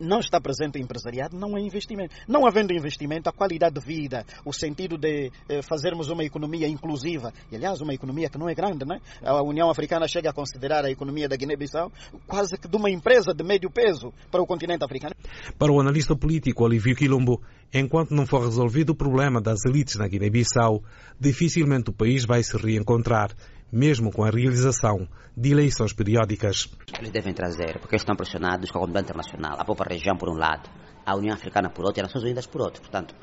não 0.00 0.18
está 0.18 0.40
presente 0.40 0.78
o 0.78 0.82
empresariado, 0.82 1.36
não 1.36 1.54
há 1.54 1.60
investimento. 1.60 2.14
Não 2.26 2.46
havendo 2.46 2.72
investimento, 2.72 3.28
a 3.28 3.32
qualidade 3.32 3.78
de 3.78 3.86
vida, 3.86 4.24
o 4.44 4.52
sentido 4.52 4.96
de 4.96 5.30
eh, 5.48 5.60
fazermos 5.62 6.08
uma 6.08 6.24
economia 6.24 6.66
inclusiva, 6.66 7.32
e 7.52 7.56
aliás, 7.56 7.80
uma 7.80 7.92
economia 7.92 8.28
que 8.28 8.38
não 8.38 8.48
é 8.48 8.54
grande, 8.54 8.84
né? 8.86 9.00
A 9.22 9.42
União 9.42 9.70
Africana 9.70 10.08
chega 10.08 10.30
a 10.30 10.32
considerar 10.32 10.84
a 10.84 10.90
economia 10.90 11.28
da 11.28 11.36
Guiné-Bissau 11.36 11.92
quase 12.26 12.56
que 12.56 12.66
de 12.66 12.76
uma 12.76 12.90
empresa 12.90 13.34
de 13.34 13.44
médio 13.44 13.70
peso 13.70 14.12
para 14.30 14.42
o 14.42 14.46
continente 14.46 14.84
africano. 14.84 15.14
Para 15.58 15.72
o 15.72 15.80
analista 15.80 16.16
político 16.16 16.64
Olívio 16.64 16.96
Quilombo, 16.96 17.42
enquanto 17.72 18.14
não 18.14 18.26
for 18.26 18.42
resolvido 18.42 18.90
o 18.90 18.94
problema 18.96 19.40
das 19.40 19.64
elites 19.66 19.96
na 19.96 20.08
Guiné-Bissau, 20.08 20.82
dificilmente 21.18 21.90
o 21.90 21.92
país 21.92 22.24
vai 22.24 22.42
se 22.42 22.56
reencontrar 22.56 23.34
mesmo 23.72 24.10
com 24.10 24.24
a 24.24 24.30
realização 24.30 25.06
de 25.36 25.52
eleições 25.52 25.92
periódicas. 25.92 26.68
Eles 26.98 27.10
devem 27.10 27.32
trazer, 27.32 27.78
porque 27.78 27.96
estão 27.96 28.16
pressionados 28.16 28.70
com 28.70 28.78
a 28.78 28.80
comunidade 28.80 29.06
internacional, 29.06 29.56
a 29.58 29.64
própria 29.64 29.94
região 29.94 30.16
por 30.16 30.28
um 30.28 30.36
lado, 30.36 30.68
a 31.06 31.16
União 31.16 31.34
Africana 31.34 31.70
por 31.70 31.84
outro 31.84 32.00
e 32.00 32.02
as 32.02 32.08
Nações 32.08 32.24
Unidas 32.24 32.46
por 32.46 32.60
outro. 32.60 32.82
Portanto, 32.82 33.14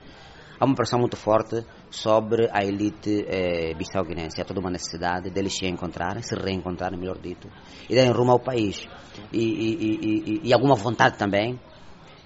há 0.60 0.66
uma 0.66 0.76
pressão 0.76 1.00
muito 1.00 1.18
forte 1.18 1.66
sobre 1.90 2.50
a 2.52 2.64
elite 2.64 3.26
eh, 3.28 3.74
bissau-guinense. 3.76 4.42
Há 4.42 4.46
toda 4.46 4.60
uma 4.60 4.72
necessidade 4.72 5.30
deles 5.30 5.54
se 5.56 5.68
encontrarem, 5.68 6.22
se 6.24 6.36
reencontrarem, 6.36 6.98
melhor 7.00 7.18
dito, 7.20 7.50
e 7.90 7.96
darem 7.96 8.12
rumo 8.12 8.32
ao 8.32 8.40
país. 8.40 8.88
E, 9.32 9.40
e, 9.40 10.42
e, 10.42 10.42
e, 10.48 10.54
alguma 10.54 10.76
vontade 10.76 11.18
também. 11.18 11.60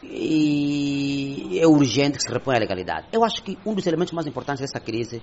E 0.03 1.59
é 1.59 1.67
urgente 1.67 2.17
que 2.17 2.23
se 2.23 2.31
reponha 2.31 2.57
a 2.57 2.59
legalidade. 2.59 3.07
Eu 3.11 3.23
acho 3.23 3.43
que 3.43 3.57
um 3.65 3.73
dos 3.73 3.85
elementos 3.85 4.13
mais 4.13 4.25
importantes 4.25 4.61
dessa 4.61 4.79
crise 4.79 5.21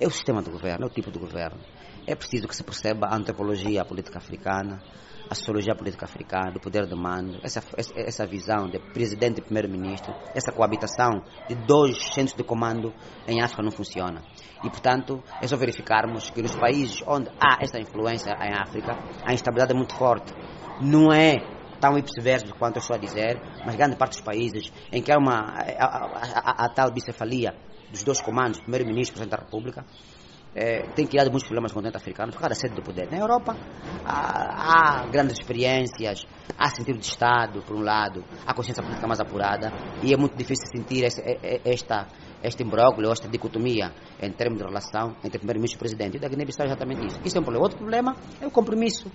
é 0.00 0.06
o 0.06 0.10
sistema 0.10 0.42
de 0.42 0.50
governo, 0.50 0.84
é 0.84 0.86
o 0.86 0.90
tipo 0.90 1.10
de 1.10 1.18
governo. 1.18 1.60
É 2.06 2.14
preciso 2.14 2.48
que 2.48 2.56
se 2.56 2.64
perceba 2.64 3.06
a 3.06 3.14
antropologia, 3.14 3.84
política 3.84 4.18
africana, 4.18 4.82
a 5.28 5.34
sociologia 5.34 5.76
política 5.76 6.06
africana, 6.06 6.50
do 6.50 6.58
poder 6.58 6.86
de 6.86 6.94
mando, 6.96 7.38
essa, 7.44 7.62
essa 7.94 8.26
visão 8.26 8.68
de 8.68 8.80
presidente 8.92 9.38
e 9.38 9.42
primeiro-ministro, 9.42 10.12
essa 10.34 10.50
coabitação 10.50 11.22
de 11.48 11.54
dois 11.54 12.02
centros 12.14 12.34
de 12.34 12.42
comando 12.42 12.92
em 13.28 13.40
África 13.40 13.62
não 13.62 13.70
funciona. 13.70 14.22
E, 14.64 14.68
portanto, 14.70 15.22
é 15.40 15.46
só 15.46 15.56
verificarmos 15.56 16.30
que 16.30 16.42
nos 16.42 16.56
países 16.56 17.00
onde 17.06 17.28
há 17.38 17.62
esta 17.62 17.78
influência 17.78 18.32
em 18.40 18.54
África, 18.54 18.98
a 19.24 19.32
instabilidade 19.32 19.72
é 19.72 19.76
muito 19.76 19.94
forte. 19.94 20.32
Não 20.80 21.12
é 21.12 21.59
tão 21.80 21.96
ipsiverso 21.98 22.54
quanto 22.54 22.76
eu 22.76 22.80
estou 22.80 22.96
a 22.96 22.98
dizer, 22.98 23.40
mas 23.64 23.74
grande 23.76 23.96
parte 23.96 24.12
dos 24.12 24.20
países 24.20 24.72
em 24.92 25.02
que 25.02 25.10
há 25.10 25.18
uma, 25.18 25.38
a, 25.38 25.84
a, 25.84 26.62
a, 26.62 26.64
a 26.66 26.68
tal 26.68 26.90
bicefalia 26.92 27.54
dos 27.90 28.04
dois 28.04 28.20
comandos, 28.20 28.60
primeiro-ministro 28.60 29.14
e 29.14 29.18
presidente 29.18 29.38
da 29.38 29.44
República, 29.44 29.84
é, 30.54 30.82
tem 30.94 31.06
criado 31.06 31.30
muitos 31.30 31.44
problemas 31.44 31.70
no 31.70 31.76
continente 31.76 31.96
africano 31.96 32.32
por 32.32 32.40
causa 32.40 32.48
da 32.48 32.54
sede 32.54 32.74
do 32.74 32.82
poder. 32.82 33.08
Na 33.10 33.18
Europa 33.18 33.56
há, 34.04 35.02
há, 35.02 35.06
grandes 35.06 35.38
experiências, 35.38 36.26
há 36.58 36.70
sentido 36.70 36.98
de 36.98 37.06
Estado, 37.06 37.62
por 37.62 37.76
um 37.76 37.82
lado, 37.82 38.24
há 38.44 38.52
consciência 38.52 38.82
política 38.82 39.06
mais 39.06 39.20
apurada 39.20 39.72
e 40.02 40.12
é 40.12 40.16
muito 40.16 40.36
difícil 40.36 40.66
sentir 40.66 41.04
esta, 41.04 41.22
esta, 41.64 42.08
este 42.42 42.64
imbróglio, 42.64 43.12
esta 43.12 43.28
dicotomia 43.28 43.92
em 44.20 44.32
termos 44.32 44.58
de 44.58 44.64
relação 44.64 45.16
entre 45.22 45.38
primeiro-ministro 45.38 45.76
e 45.76 45.78
presidente. 45.78 46.16
E 46.16 46.20
da 46.20 46.28
Guiné-Bissau 46.28 46.66
é 46.66 46.68
exatamente 46.68 47.06
isso. 47.06 47.20
Isso 47.24 47.38
é 47.38 47.40
um 47.40 47.44
problema. 47.44 47.64
Outro 47.64 47.78
problema 47.78 48.16
é 48.40 48.46
o 48.46 48.50
compromisso 48.50 49.10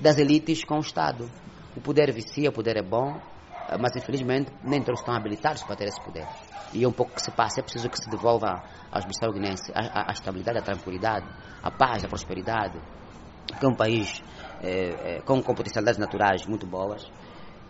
das 0.00 0.18
elites 0.18 0.64
com 0.64 0.76
o 0.76 0.80
Estado. 0.80 1.30
O 1.76 1.80
poder 1.80 2.12
vicia, 2.12 2.50
o 2.50 2.52
poder 2.52 2.76
é 2.76 2.82
bom, 2.82 3.20
mas 3.78 3.94
infelizmente 3.96 4.52
nem 4.64 4.82
todos 4.82 5.00
estão 5.00 5.14
habilitados 5.14 5.62
para 5.62 5.76
ter 5.76 5.88
esse 5.88 6.00
poder. 6.00 6.26
E 6.72 6.84
é 6.84 6.88
um 6.88 6.92
pouco 6.92 7.14
que 7.14 7.22
se 7.22 7.30
passa, 7.30 7.60
é 7.60 7.62
preciso 7.62 7.88
que 7.88 7.98
se 7.98 8.08
devolva 8.08 8.62
aos 8.90 9.04
bissau-guinenses 9.04 9.70
a, 9.74 9.80
a, 9.80 10.10
a, 10.10 10.12
estabilidade, 10.12 10.58
a 10.58 10.62
tranquilidade, 10.62 11.26
a 11.62 11.70
paz, 11.70 12.04
a 12.04 12.08
prosperidade, 12.08 12.80
que 13.58 13.64
é 13.64 13.68
um 13.68 13.74
país 13.74 14.22
é, 14.62 15.16
é, 15.16 15.20
com, 15.20 15.42
com 15.42 15.54
potencialidades 15.54 15.98
naturais 15.98 16.46
muito 16.46 16.66
boas, 16.66 17.10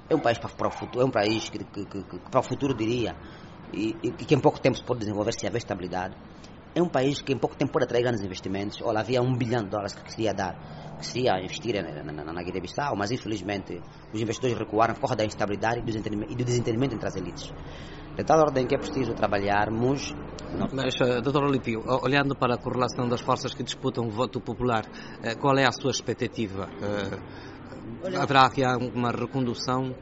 é 0.08 0.14
um 0.14 0.20
país 0.20 0.38
para, 0.38 0.50
para 0.50 0.68
o 0.68 0.70
futuro, 0.70 1.04
é 1.04 1.06
um 1.06 1.10
país 1.10 1.48
que, 1.48 1.58
que, 1.64 1.84
que, 1.86 2.02
que, 2.02 2.18
para 2.30 2.40
o 2.40 2.42
futuro 2.42 2.74
diria, 2.74 3.14
e, 3.72 3.96
e, 4.02 4.10
que 4.10 4.34
em 4.34 4.40
pouco 4.40 4.60
tempo 4.60 4.76
se 4.76 4.82
pode 4.82 5.00
desenvolver 5.00 5.32
se 5.32 5.46
haver 5.46 5.58
estabilidade. 5.58 6.14
É 6.74 6.80
um 6.80 6.88
país 6.88 7.20
que 7.20 7.32
em 7.32 7.38
pouco 7.38 7.56
tempo 7.56 7.72
pode 7.72 7.84
atrair 7.84 8.02
grandes 8.02 8.22
investimentos. 8.24 8.80
Olha, 8.82 9.00
havia 9.00 9.20
um 9.20 9.36
bilhão 9.36 9.64
de 9.64 9.70
dólares 9.70 9.94
que 9.94 10.02
queria 10.04 10.32
dar, 10.32 10.54
que 11.00 11.12
queria 11.12 11.40
investir 11.40 11.74
na, 11.82 12.12
na, 12.12 12.32
na 12.32 12.42
Guiné-Bissau, 12.42 12.94
mas 12.96 13.10
infelizmente 13.10 13.80
os 14.12 14.20
investidores 14.20 14.56
recuaram 14.56 14.94
por 14.94 15.00
causa 15.00 15.16
da 15.16 15.24
instabilidade 15.24 15.80
e 15.80 16.34
do 16.36 16.44
desentendimento 16.44 16.94
entre 16.94 17.08
as 17.08 17.16
elites. 17.16 17.52
De 18.16 18.24
tal 18.24 18.38
ordem 18.40 18.66
que 18.66 18.74
é 18.74 18.78
preciso 18.78 19.14
trabalharmos. 19.14 20.14
Mas, 20.72 20.94
uh, 21.00 21.20
Dr. 21.22 21.44
Olímpio, 21.44 21.82
olhando 22.02 22.36
para 22.36 22.54
a 22.54 22.58
correlação 22.58 23.08
das 23.08 23.20
forças 23.20 23.54
que 23.54 23.62
disputam 23.62 24.06
o 24.06 24.10
voto 24.10 24.40
popular, 24.40 24.84
uh, 24.84 25.38
qual 25.40 25.56
é 25.56 25.64
a 25.64 25.72
sua 25.72 25.90
expectativa? 25.90 26.68
Uh, 26.82 28.16
haverá 28.16 28.46
aqui 28.46 28.64
alguma 28.64 29.10
recondução 29.10 29.94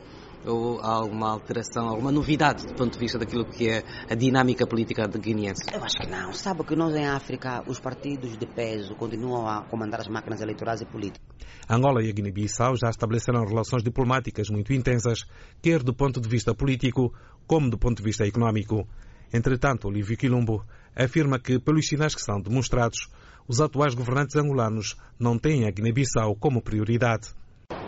ou 0.44 0.80
alguma 0.80 1.30
alteração, 1.30 1.88
alguma 1.88 2.12
novidade 2.12 2.66
do 2.66 2.74
ponto 2.74 2.92
de 2.92 2.98
vista 2.98 3.18
daquilo 3.18 3.44
que 3.44 3.68
é 3.68 3.82
a 4.08 4.14
dinâmica 4.14 4.66
política 4.66 5.06
de 5.06 5.18
guineense? 5.18 5.64
Eu 5.72 5.82
acho 5.82 5.98
que 5.98 6.06
não. 6.06 6.32
Sabe 6.32 6.64
que 6.64 6.76
nós 6.76 6.94
em 6.94 7.06
África, 7.06 7.62
os 7.66 7.80
partidos 7.80 8.36
de 8.36 8.46
peso 8.46 8.94
continuam 8.94 9.46
a 9.46 9.62
comandar 9.64 10.00
as 10.00 10.08
máquinas 10.08 10.40
eleitorais 10.40 10.80
e 10.80 10.86
políticas. 10.86 11.26
Angola 11.68 12.02
e 12.02 12.08
a 12.08 12.12
Guiné-Bissau 12.12 12.76
já 12.76 12.88
estabeleceram 12.88 13.44
relações 13.44 13.82
diplomáticas 13.82 14.48
muito 14.48 14.72
intensas, 14.72 15.24
quer 15.60 15.82
do 15.82 15.94
ponto 15.94 16.20
de 16.20 16.28
vista 16.28 16.54
político, 16.54 17.12
como 17.46 17.68
do 17.68 17.78
ponto 17.78 17.98
de 17.98 18.02
vista 18.02 18.26
económico. 18.26 18.86
Entretanto, 19.32 19.88
Olívio 19.88 20.16
Quilombo 20.16 20.64
afirma 20.96 21.38
que, 21.38 21.58
pelos 21.58 21.86
sinais 21.86 22.14
que 22.14 22.22
são 22.22 22.40
demonstrados, 22.40 23.08
os 23.46 23.60
atuais 23.60 23.94
governantes 23.94 24.36
angolanos 24.36 24.96
não 25.18 25.38
têm 25.38 25.66
a 25.66 25.70
Guiné-Bissau 25.70 26.36
como 26.36 26.62
prioridade. 26.62 27.28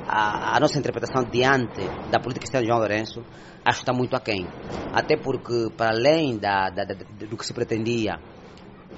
A, 0.07 0.57
a, 0.57 0.61
nossa 0.61 0.79
interpretação 0.79 1.25
diante 1.25 1.81
da 2.11 2.19
política 2.19 2.45
externa 2.45 2.63
de 2.63 2.69
João 2.69 2.81
Lourenço 2.81 3.21
acho 3.65 3.79
que 3.79 3.85
está 3.85 3.93
muito 3.93 4.17
aquém. 4.17 4.47
Até 4.93 5.17
porque, 5.17 5.71
para 5.77 5.91
além 5.95 6.39
da, 6.39 6.71
da, 6.71 6.85
da, 6.85 6.95
do 6.95 7.37
que 7.37 7.47
se 7.47 7.53
pretendia 7.53 8.19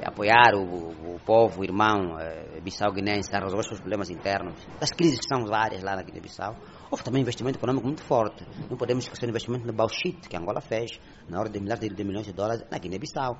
apoiar 0.05 0.55
o, 0.55 1.15
o 1.15 1.21
povo, 1.25 1.61
o 1.61 1.65
irmão 1.65 2.19
eh, 2.19 2.61
bissau-guinense 2.61 3.35
a 3.35 3.39
resolver 3.39 3.61
os 3.61 3.69
seus 3.69 3.81
problemas 3.81 4.11
internos, 4.11 4.55
das 4.81 4.91
crises 4.91 5.21
que 5.21 5.27
são 5.29 5.47
várias 5.47 5.83
lá 5.83 5.95
na 5.95 6.03
Guiné-Bissau, 6.03 6.57
houve 6.91 7.05
também 7.05 7.23
investimento 7.23 7.59
econômico 7.59 7.87
muito 7.87 8.03
forte. 8.03 8.45
Não 8.69 8.77
podemos 8.77 9.05
esquecer 9.05 9.27
o 9.27 9.29
investimento 9.29 9.67
no 9.67 9.73
bauxite 9.73 10.29
que 10.29 10.37
Angola 10.37 10.61
fez, 10.61 10.99
na 11.29 11.39
ordem 11.39 11.53
de 11.53 11.61
milhares 11.61 11.89
de 11.89 12.05
milhões 12.05 12.27
de 12.27 12.33
dólares 12.33 12.65
na 12.71 12.79
Guiné-Bissau. 12.79 13.39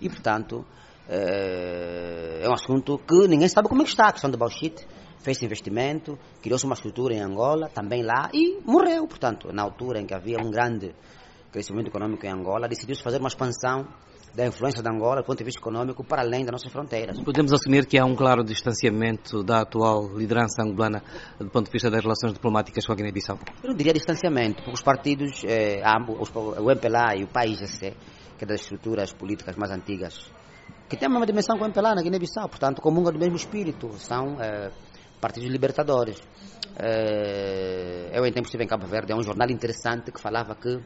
E, 0.00 0.08
portanto, 0.08 0.64
é, 1.08 2.40
é 2.42 2.48
um 2.48 2.52
assunto 2.52 2.98
que 2.98 3.26
ninguém 3.28 3.48
sabe 3.48 3.68
como 3.68 3.82
é 3.82 3.84
que 3.84 3.90
está 3.90 4.08
a 4.08 4.12
questão 4.12 4.30
do 4.30 4.38
bauxite. 4.38 4.86
Fez 5.18 5.42
investimento, 5.42 6.18
criou-se 6.40 6.64
uma 6.64 6.74
estrutura 6.74 7.14
em 7.14 7.20
Angola, 7.20 7.68
também 7.68 8.02
lá, 8.02 8.30
e 8.32 8.60
morreu. 8.64 9.06
Portanto, 9.06 9.52
na 9.52 9.62
altura 9.62 10.00
em 10.00 10.06
que 10.06 10.14
havia 10.14 10.38
um 10.38 10.50
grande 10.50 10.94
crescimento 11.50 11.88
econômico 11.88 12.24
em 12.26 12.30
Angola, 12.30 12.68
decidiu-se 12.68 13.02
fazer 13.02 13.18
uma 13.18 13.28
expansão 13.28 13.86
da 14.36 14.46
influência 14.46 14.82
de 14.82 14.88
Angola 14.88 15.22
do 15.22 15.24
ponto 15.24 15.38
de 15.38 15.44
vista 15.44 15.58
econômico 15.58 16.04
para 16.04 16.20
além 16.20 16.44
das 16.44 16.52
nossas 16.52 16.70
fronteiras. 16.70 17.18
Podemos 17.22 17.52
assumir 17.54 17.86
que 17.86 17.98
há 17.98 18.04
um 18.04 18.14
claro 18.14 18.44
distanciamento 18.44 19.42
da 19.42 19.62
atual 19.62 20.14
liderança 20.14 20.62
angolana 20.62 21.02
do 21.38 21.48
ponto 21.48 21.66
de 21.66 21.72
vista 21.72 21.90
das 21.90 22.02
relações 22.02 22.34
diplomáticas 22.34 22.84
com 22.84 22.92
a 22.92 22.94
Guiné-Bissau? 22.94 23.38
Eu 23.62 23.70
não 23.70 23.76
diria 23.76 23.94
distanciamento, 23.94 24.56
porque 24.56 24.74
os 24.74 24.82
partidos, 24.82 25.42
eh, 25.44 25.80
ambos, 25.82 26.30
o 26.34 26.70
MPLA 26.70 27.16
e 27.16 27.24
o 27.24 27.28
PAIGC, 27.28 27.94
que 28.36 28.44
é 28.44 28.46
das 28.46 28.60
estruturas 28.60 29.14
políticas 29.14 29.56
mais 29.56 29.72
antigas, 29.72 30.30
que 30.86 30.98
tem 30.98 31.06
a 31.06 31.10
mesma 31.10 31.24
dimensão 31.24 31.56
que 31.56 31.62
o 31.62 31.66
MPLA 31.66 31.94
na 31.94 32.02
Guiné-Bissau, 32.02 32.48
portanto 32.50 32.82
comungam 32.82 33.12
do 33.12 33.18
mesmo 33.18 33.36
espírito, 33.36 33.90
são 33.94 34.36
eh, 34.38 34.70
partidos 35.20 35.48
libertadores. 35.48 36.20
Eh, 36.78 38.10
eu 38.12 38.26
em 38.26 38.32
tempos 38.32 38.48
estive 38.48 38.64
em 38.64 38.66
Cabo 38.66 38.86
Verde, 38.86 39.12
é 39.12 39.16
um 39.16 39.22
jornal 39.22 39.50
interessante 39.50 40.12
que 40.12 40.20
falava 40.20 40.54
que 40.54 40.78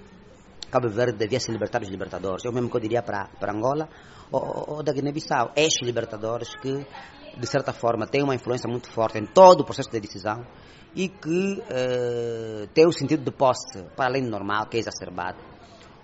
Cabo 0.71 0.89
Verde 0.89 1.19
devia 1.19 1.41
se 1.41 1.51
libertar 1.51 1.81
dos 1.81 1.89
libertadores. 1.89 2.45
Eu 2.45 2.53
mesmo 2.53 2.71
que 2.71 2.77
eu 2.77 2.81
diria 2.81 3.03
para, 3.03 3.29
para 3.41 3.53
Angola 3.53 3.89
ou, 4.31 4.77
ou 4.77 4.83
da 4.83 4.93
Guiné-Bissau. 4.93 5.53
Estes 5.57 5.85
libertadores 5.87 6.55
que, 6.57 6.87
de 7.37 7.47
certa 7.47 7.73
forma, 7.73 8.07
têm 8.07 8.23
uma 8.23 8.35
influência 8.35 8.69
muito 8.69 8.91
forte 8.91 9.19
em 9.19 9.27
todo 9.27 9.63
o 9.63 9.65
processo 9.65 9.91
de 9.91 10.01
decisão 10.01 10.47
e 10.95 11.09
que 11.09 11.63
eh, 11.69 12.69
têm 12.73 12.87
o 12.87 12.93
sentido 12.93 13.25
de 13.25 13.31
posse, 13.31 13.83
para 13.97 14.07
além 14.07 14.25
do 14.25 14.31
normal, 14.31 14.67
que 14.67 14.77
é 14.77 14.81
exacerbado 14.81 15.39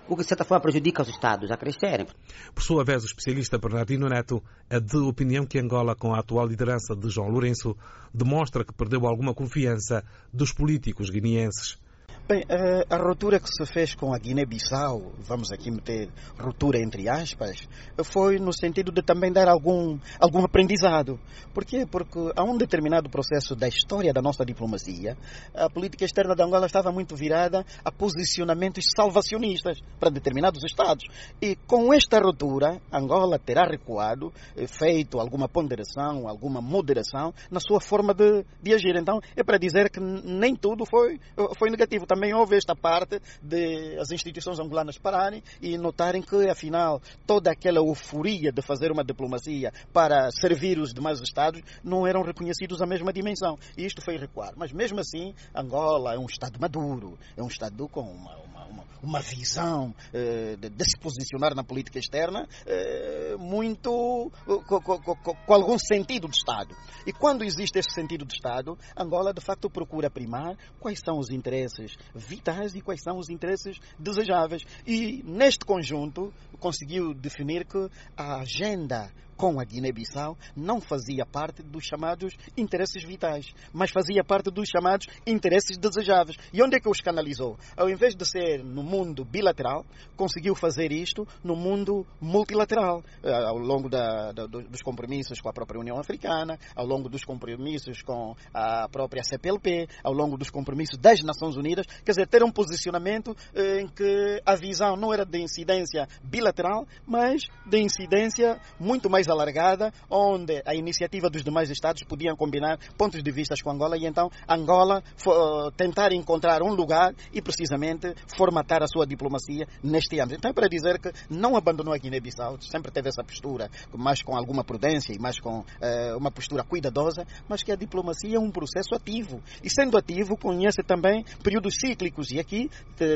o 0.07 0.15
que 0.15 0.23
de 0.23 0.27
certa 0.27 0.43
forma 0.43 0.61
prejudica 0.61 1.01
os 1.01 1.09
Estados 1.09 1.51
a 1.51 1.57
crescerem. 1.57 2.07
Por 2.53 2.63
sua 2.63 2.83
vez, 2.83 3.03
o 3.03 3.05
especialista 3.05 3.57
Bernardino 3.57 4.07
Neto 4.07 4.43
é 4.69 4.79
de 4.79 4.97
opinião 4.97 5.45
que 5.45 5.59
Angola, 5.59 5.95
com 5.95 6.13
a 6.13 6.19
atual 6.19 6.47
liderança 6.47 6.95
de 6.95 7.09
João 7.09 7.29
Lourenço, 7.29 7.75
demonstra 8.13 8.63
que 8.63 8.73
perdeu 8.73 9.05
alguma 9.05 9.33
confiança 9.33 10.03
dos 10.33 10.51
políticos 10.51 11.09
guineenses. 11.09 11.77
Bem, 12.27 12.43
eh, 12.49 12.85
a, 12.89 12.97
ruptura 12.97 13.39
que 13.39 13.47
se 13.47 13.65
fez 13.65 13.95
com 13.95 14.13
a 14.13 14.19
Guiné-Bissau, 14.19 15.13
vamos 15.19 15.49
aqui 15.49 15.71
meter 15.71 16.09
ruptura 16.37 16.77
entre 16.77 17.07
aspas, 17.07 17.65
foi 18.03 18.37
no 18.37 18.51
sentido 18.51 18.91
de 18.91 19.01
também 19.01 19.31
dar 19.31 19.47
algum, 19.47 19.97
algum 20.19 20.43
aprendizado. 20.43 21.17
Por 21.53 21.63
quê? 21.63 21.85
Porque 21.89 22.19
a 22.35 22.43
um 22.43 22.57
determinado 22.57 23.09
processo 23.09 23.55
da 23.55 23.69
história 23.69 24.11
da 24.11 24.21
nossa 24.21 24.45
diplomacia, 24.45 25.17
a 25.55 25.69
política 25.69 26.03
externa 26.03 26.35
de 26.35 26.43
Angola 26.43 26.65
estava 26.65 26.91
muito 26.91 27.15
virada 27.15 27.65
a 27.85 27.89
posicionamentos 27.93 28.83
salvacionistas 28.93 29.79
para 29.97 30.09
determinados 30.09 30.61
Estados. 30.65 31.05
E 31.41 31.55
com 31.65 31.93
esta 31.93 32.19
ruptura, 32.19 32.81
Angola 32.91 33.39
terá 33.39 33.63
recuado, 33.65 34.33
eh, 34.57 34.67
feito 34.67 35.17
alguma 35.17 35.47
ponderação, 35.47 36.27
alguma 36.27 36.59
moderação 36.59 37.33
na 37.49 37.61
sua 37.61 37.79
forma 37.79 38.13
de, 38.13 38.43
de 38.61 38.73
agir. 38.73 38.97
Então, 38.97 39.21
é 39.33 39.45
para 39.45 39.57
dizer 39.57 39.89
que 39.89 40.01
nem 40.01 40.53
tudo 40.57 40.83
foi, 40.85 41.21
foi 41.57 41.69
negativo 41.69 42.05
também 42.17 42.33
houve 42.33 42.57
esta 42.57 42.75
parte 42.75 43.21
de 43.43 43.95
as 43.99 44.09
instituições 44.09 44.59
angolanas 44.59 44.97
pararem 44.97 45.43
e 45.61 45.77
notarem 45.77 46.19
que, 46.19 46.49
afinal, 46.49 46.99
toda 47.27 47.51
aquela 47.51 47.77
euforia 47.77 48.51
de 48.51 48.59
fazer 48.63 48.91
uma 48.91 49.03
diplomacia 49.03 49.71
para 49.93 50.31
servir 50.31 50.79
os 50.79 50.93
demais 50.93 51.21
Estados 51.21 51.61
não 51.83 52.07
eram 52.07 52.23
reconhecidos 52.23 52.81
à 52.81 52.87
mesma 52.87 53.13
dimensão. 53.13 53.55
E 53.77 53.85
isto 53.85 54.01
foi 54.01 54.17
recuar. 54.17 54.53
Mas, 54.55 54.71
mesmo 54.71 54.99
assim, 54.99 55.35
Angola 55.53 56.15
é 56.15 56.17
um 56.17 56.25
Estado 56.25 56.59
maduro, 56.59 57.19
é 57.35 57.43
um 57.43 57.47
Estado 57.47 57.87
com 57.87 58.01
uma, 58.01 58.35
uma, 58.37 58.56
uma, 58.69 58.83
uma 59.01 59.19
visão 59.19 59.93
eh, 60.13 60.55
de, 60.55 60.85
se 60.85 60.97
posicionar 60.99 61.55
na 61.55 61.63
política 61.63 61.99
externa 61.99 62.47
eh, 62.65 63.35
muito. 63.37 64.31
Com, 64.45 64.81
com, 64.81 64.99
com, 64.99 65.15
com 65.35 65.53
algum 65.53 65.77
sentido 65.77 66.27
de 66.27 66.35
Estado. 66.35 66.75
E 67.05 67.13
quando 67.13 67.43
existe 67.43 67.79
esse 67.79 67.93
sentido 67.93 68.25
de 68.25 68.33
Estado, 68.33 68.77
Angola, 68.95 69.33
de 69.33 69.41
facto, 69.41 69.69
procura 69.69 70.09
primar 70.09 70.57
quais 70.79 70.99
são 71.03 71.17
os 71.17 71.29
interesses 71.29 71.95
vitais 72.13 72.75
e 72.75 72.81
quais 72.81 73.01
são 73.01 73.17
os 73.17 73.29
interesses 73.29 73.77
desejáveis. 73.97 74.63
E 74.85 75.23
neste 75.23 75.65
conjunto 75.65 76.33
conseguiu 76.59 77.13
definir 77.13 77.65
que 77.65 77.89
a 78.15 78.41
agenda 78.41 79.11
com 79.37 79.59
a 79.59 79.63
Guiné-Bissau 79.63 80.35
não 80.55 80.81
fazia 80.81 81.25
parte 81.25 81.61
dos 81.61 81.85
chamados 81.85 82.35
interesses 82.57 83.03
vitais, 83.03 83.53
mas 83.71 83.91
fazia 83.91 84.23
parte 84.23 84.49
dos 84.49 84.67
chamados 84.67 85.07
interesses 85.25 85.77
desejáveis. 85.77 86.37
E 86.51 86.61
onde 86.61 86.75
é 86.75 86.79
que 86.79 86.89
os 86.89 86.99
canalizou? 86.99 87.57
Ao 87.77 87.89
invés 87.89 88.15
de 88.15 88.25
ser 88.25 88.63
no 88.63 88.83
mundo 88.83 89.23
bilateral, 89.23 89.85
conseguiu 90.15 90.55
fazer 90.55 90.91
isto 90.91 91.25
no 91.43 91.55
mundo 91.55 92.05
multilateral, 92.19 93.03
eh, 93.23 93.31
ao 93.31 93.57
longo 93.57 93.87
da, 93.87 94.31
da, 94.31 94.45
dos 94.47 94.81
compromissos 94.81 95.39
com 95.39 95.49
a 95.49 95.53
própria 95.53 95.79
União 95.79 95.99
Africana, 95.99 96.57
ao 96.75 96.85
longo 96.85 97.07
dos 97.07 97.23
compromissos 97.23 98.01
com 98.01 98.35
a 98.53 98.89
própria 98.89 99.23
CPLP, 99.23 99.87
ao 100.03 100.13
longo 100.13 100.37
dos 100.37 100.49
compromissos 100.49 100.97
das 100.97 101.21
Nações 101.21 101.55
Unidas, 101.55 101.85
quer 102.03 102.11
dizer, 102.11 102.27
ter 102.27 102.43
um 102.43 102.51
posicionamento 102.51 103.35
eh, 103.53 103.81
em 103.81 103.87
que 103.87 104.41
a 104.45 104.55
visão 104.55 104.95
não 104.95 105.13
era 105.13 105.25
de 105.25 105.39
incidência 105.39 106.07
bilateral, 106.23 106.87
mas 107.05 107.43
de 107.65 107.79
incidência 107.79 108.59
muito 108.79 109.09
mais 109.09 109.26
alargada, 109.31 109.93
onde 110.09 110.61
a 110.65 110.75
iniciativa 110.75 111.29
dos 111.29 111.43
demais 111.43 111.69
Estados 111.69 112.03
podiam 112.03 112.35
combinar 112.35 112.79
pontos 112.97 113.21
de 113.21 113.31
vista 113.31 113.55
com 113.63 113.71
Angola 113.71 113.97
e 113.97 114.05
então 114.05 114.29
Angola 114.47 115.03
for, 115.15 115.71
tentar 115.73 116.11
encontrar 116.13 116.61
um 116.61 116.73
lugar 116.73 117.13
e 117.33 117.41
precisamente 117.41 118.13
formatar 118.37 118.83
a 118.83 118.87
sua 118.87 119.05
diplomacia 119.05 119.67
neste 119.83 120.19
âmbito. 120.19 120.39
Então 120.39 120.51
é 120.51 120.53
para 120.53 120.67
dizer 120.67 120.99
que 120.99 121.11
não 121.29 121.55
abandonou 121.55 121.93
a 121.93 121.97
Guiné-Bissau, 121.97 122.59
sempre 122.61 122.91
teve 122.91 123.09
essa 123.09 123.23
postura, 123.23 123.69
mais 123.93 124.21
com 124.21 124.35
alguma 124.35 124.63
prudência 124.63 125.13
e 125.13 125.19
mais 125.19 125.39
com 125.39 125.59
uh, 125.59 126.17
uma 126.17 126.31
postura 126.31 126.63
cuidadosa, 126.63 127.25
mas 127.47 127.63
que 127.63 127.71
a 127.71 127.75
diplomacia 127.75 128.37
é 128.37 128.39
um 128.39 128.51
processo 128.51 128.93
ativo. 128.95 129.41
E 129.63 129.69
sendo 129.69 129.97
ativo, 129.97 130.37
conhece 130.37 130.83
também 130.83 131.23
períodos 131.43 131.75
cíclicos. 131.79 132.31
E 132.31 132.39
aqui 132.39 132.69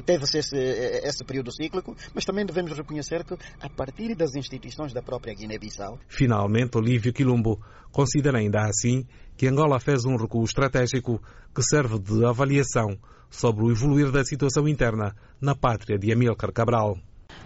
teve-se 0.05 0.37
esse, 0.37 0.57
esse 0.57 1.23
período 1.23 1.51
cíclico, 1.51 1.95
mas 2.13 2.25
também 2.25 2.45
devemos 2.45 2.71
reconhecer 2.75 3.23
que 3.23 3.33
a 3.59 3.69
partir 3.69 4.15
das 4.15 4.35
instituições 4.35 4.93
da 4.93 5.01
própria 5.01 5.33
Guiné-Bissau. 5.33 5.99
Finalmente, 6.07 6.77
Olívio 6.77 7.13
Quilumbo 7.13 7.59
considera 7.91 8.39
ainda 8.39 8.61
assim 8.61 9.05
que 9.35 9.47
Angola 9.47 9.79
fez 9.79 10.05
um 10.05 10.15
recuo 10.15 10.43
estratégico 10.43 11.21
que 11.53 11.63
serve 11.63 11.99
de 11.99 12.25
avaliação 12.25 12.97
sobre 13.29 13.63
o 13.63 13.71
evoluir 13.71 14.11
da 14.11 14.23
situação 14.23 14.67
interna 14.67 15.15
na 15.39 15.55
pátria 15.55 15.97
de 15.97 16.11
Amílcar 16.11 16.51
Cabral. 16.51 16.97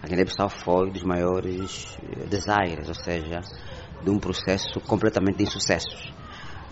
A 0.02 0.06
Guiné-Bissau 0.06 0.48
foi 0.50 0.90
dos 0.90 1.04
maiores 1.04 1.96
eh, 2.02 2.26
desaires, 2.26 2.88
ou 2.88 2.94
seja, 2.94 3.40
de 4.02 4.10
um 4.10 4.18
processo 4.18 4.80
completamente 4.80 5.38
de 5.38 5.44
insucessos, 5.44 6.12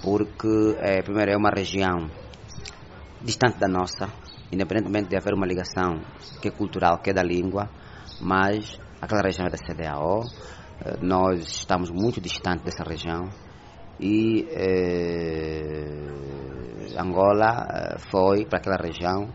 porque 0.02 0.76
é, 0.78 1.00
primeiro 1.02 1.32
é 1.32 1.36
uma 1.36 1.50
região 1.50 2.10
distante 3.22 3.58
da 3.58 3.68
nossa, 3.68 4.08
independentemente 4.52 5.08
de 5.08 5.16
haver 5.16 5.32
uma 5.32 5.46
ligação 5.46 6.02
que 6.42 6.48
é 6.48 6.50
cultural, 6.50 6.98
que 6.98 7.10
é 7.10 7.14
da 7.14 7.22
língua, 7.22 7.70
mas 8.20 8.78
aquela 9.00 9.22
região 9.22 9.46
é 9.46 9.50
da 9.50 9.56
CDAO, 9.56 10.24
nós 11.00 11.40
estamos 11.40 11.90
muito 11.90 12.20
distantes 12.20 12.64
dessa 12.64 12.84
região 12.84 13.30
e 13.98 14.46
eh, 14.50 15.94
Angola 16.98 17.66
eh, 17.70 17.98
foi 18.10 18.44
para 18.44 18.58
aquela 18.58 18.76
região, 18.76 19.28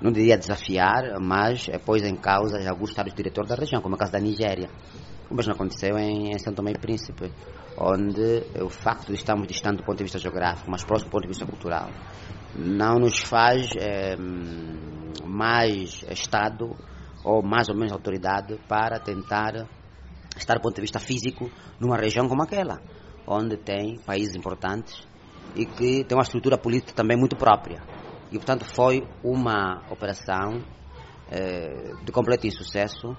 não 0.00 0.12
diria 0.12 0.36
desafiar, 0.36 1.18
mas 1.20 1.68
eh, 1.68 1.78
pôs 1.78 2.02
em 2.04 2.16
causa 2.16 2.58
alguns 2.68 2.90
estados 2.90 3.14
diretores 3.14 3.48
da 3.48 3.56
região, 3.56 3.80
como 3.80 3.94
é 3.94 3.96
o 3.96 3.98
caso 3.98 4.12
da 4.12 4.20
Nigéria. 4.20 4.68
O 5.30 5.34
mesmo 5.34 5.52
aconteceu 5.52 5.98
em, 5.98 6.30
em 6.32 6.38
São 6.38 6.54
Tomé 6.54 6.72
e 6.72 6.78
Príncipe, 6.78 7.32
onde 7.78 8.44
o 8.62 8.68
facto 8.68 9.08
de 9.08 9.14
estarmos 9.14 9.46
distantes 9.48 9.78
do 9.78 9.84
ponto 9.84 9.98
de 9.98 10.04
vista 10.04 10.18
geográfico, 10.18 10.70
mas 10.70 10.84
próximo 10.84 11.10
do 11.10 11.12
ponto 11.12 11.22
de 11.22 11.28
vista 11.28 11.46
cultural, 11.46 11.90
não 12.54 12.98
nos 12.98 13.18
faz 13.18 13.68
eh, 13.76 14.16
mais 15.24 16.04
Estado 16.10 16.76
ou 17.24 17.42
mais 17.42 17.68
ou 17.68 17.74
menos 17.74 17.92
autoridade 17.92 18.56
para 18.68 19.00
tentar 19.00 19.66
estar 20.36 20.54
do 20.54 20.60
ponto 20.60 20.74
de 20.74 20.82
vista 20.82 20.98
físico 20.98 21.50
numa 21.80 21.96
região 21.96 22.28
como 22.28 22.42
aquela, 22.42 22.80
onde 23.26 23.56
tem 23.56 23.98
países 23.98 24.34
importantes 24.34 25.06
e 25.54 25.64
que 25.64 26.04
tem 26.04 26.16
uma 26.16 26.22
estrutura 26.22 26.58
política 26.58 26.92
também 26.92 27.16
muito 27.16 27.36
própria. 27.36 27.82
E, 28.30 28.36
portanto, 28.36 28.64
foi 28.64 29.06
uma 29.22 29.82
operação 29.90 30.62
eh, 31.30 31.92
de 32.04 32.12
completo 32.12 32.46
insucesso 32.46 33.16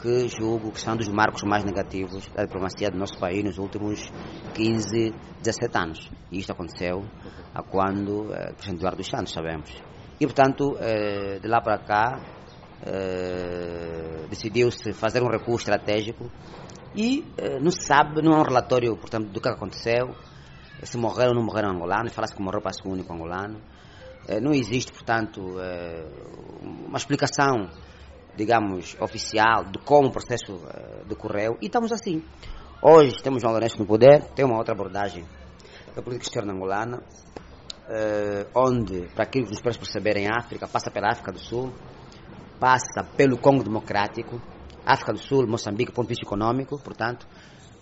que 0.00 0.28
julgo 0.28 0.70
que 0.70 0.80
são 0.80 0.96
dos 0.96 1.08
marcos 1.08 1.42
mais 1.44 1.64
negativos 1.64 2.28
da 2.28 2.44
diplomacia 2.44 2.90
do 2.90 2.98
nosso 2.98 3.18
país 3.18 3.42
nos 3.42 3.58
últimos 3.58 4.12
15, 4.54 5.14
17 5.40 5.78
anos. 5.78 6.10
E 6.30 6.38
isto 6.38 6.52
aconteceu 6.52 7.04
a 7.54 7.62
quando 7.62 8.34
eh, 8.34 8.50
o 8.50 8.54
presidente 8.54 8.80
Eduardo 8.80 9.04
Santos, 9.04 9.32
sabemos. 9.32 9.70
E, 10.20 10.26
portanto, 10.26 10.76
eh, 10.78 11.38
de 11.40 11.48
lá 11.48 11.60
para 11.60 11.78
cá, 11.78 12.20
eh, 12.86 14.26
decidiu-se 14.28 14.92
fazer 14.92 15.22
um 15.22 15.30
recurso 15.30 15.70
estratégico 15.70 16.30
e 16.94 17.24
eh, 17.38 17.58
não 17.58 17.70
se 17.70 17.86
sabe, 17.86 18.20
não 18.20 18.34
há 18.34 18.40
um 18.40 18.44
relatório 18.44 18.94
portanto, 18.94 19.30
do 19.30 19.40
que 19.40 19.48
aconteceu, 19.48 20.14
se 20.82 20.98
morreram 20.98 21.30
ou 21.30 21.36
não 21.36 21.42
morreram 21.42 21.70
angolanos, 21.70 22.12
fala-se 22.12 22.34
que 22.34 22.42
morreu 22.42 22.60
para 22.60 22.72
o 22.84 22.92
único 22.92 23.10
angolano. 23.10 23.58
Eh, 24.28 24.38
não 24.38 24.52
existe, 24.52 24.92
portanto, 24.92 25.40
uma 26.62 26.98
explicação, 26.98 27.70
digamos, 28.36 28.94
oficial 29.00 29.64
de 29.64 29.78
como 29.78 30.08
o 30.08 30.12
processo 30.12 30.60
decorreu 31.08 31.56
e 31.62 31.66
estamos 31.66 31.90
assim. 31.90 32.22
Hoje 32.82 33.14
temos 33.22 33.40
João 33.40 33.52
Lourenço 33.52 33.78
no 33.78 33.86
poder, 33.86 34.24
tem 34.34 34.44
uma 34.44 34.58
outra 34.58 34.74
abordagem 34.74 35.24
da 35.96 36.02
política 36.02 36.26
externa 36.26 36.52
angolana, 36.52 37.02
onde, 38.54 39.08
para 39.14 39.24
aquilo 39.24 39.46
que 39.46 39.52
nos 39.52 39.62
parece 39.62 39.78
perceber 39.78 40.18
em 40.18 40.28
África, 40.28 40.68
passa 40.68 40.90
pela 40.90 41.10
África 41.10 41.32
do 41.32 41.38
Sul, 41.38 41.72
passa 42.58 43.04
pelo 43.16 43.38
Congo 43.38 43.62
Democrático, 43.62 44.40
África 44.84 45.12
do 45.12 45.18
Sul, 45.18 45.46
Moçambique, 45.46 45.90
do 45.90 45.94
ponto 45.94 46.06
de 46.06 46.14
vista 46.14 46.24
econômico, 46.24 46.78
portanto, 46.78 47.26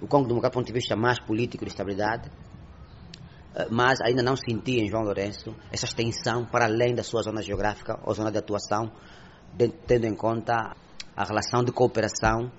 o 0.00 0.06
Congo 0.06 0.28
Democrático, 0.28 0.60
do 0.60 0.62
ponto 0.62 0.66
de 0.66 0.72
vista 0.72 0.96
mais 0.96 1.18
político 1.20 1.64
de 1.64 1.70
estabilidade, 1.70 2.30
eh, 3.54 3.66
mas 3.70 4.00
ainda 4.00 4.22
não 4.22 4.36
senti 4.36 4.80
em 4.80 4.88
João 4.88 5.02
Lourenço 5.02 5.54
essa 5.70 5.84
extensão 5.84 6.44
para 6.44 6.66
além 6.66 6.94
da 6.94 7.02
sua 7.02 7.22
zona 7.22 7.42
geográfica 7.42 7.98
ou 8.04 8.14
zona 8.14 8.30
de 8.30 8.38
atuação, 8.38 8.92
tendo 9.86 10.06
em 10.06 10.14
conta 10.14 10.74
a 11.16 11.24
relação 11.24 11.62
de 11.62 11.72
cooperação 11.72 12.50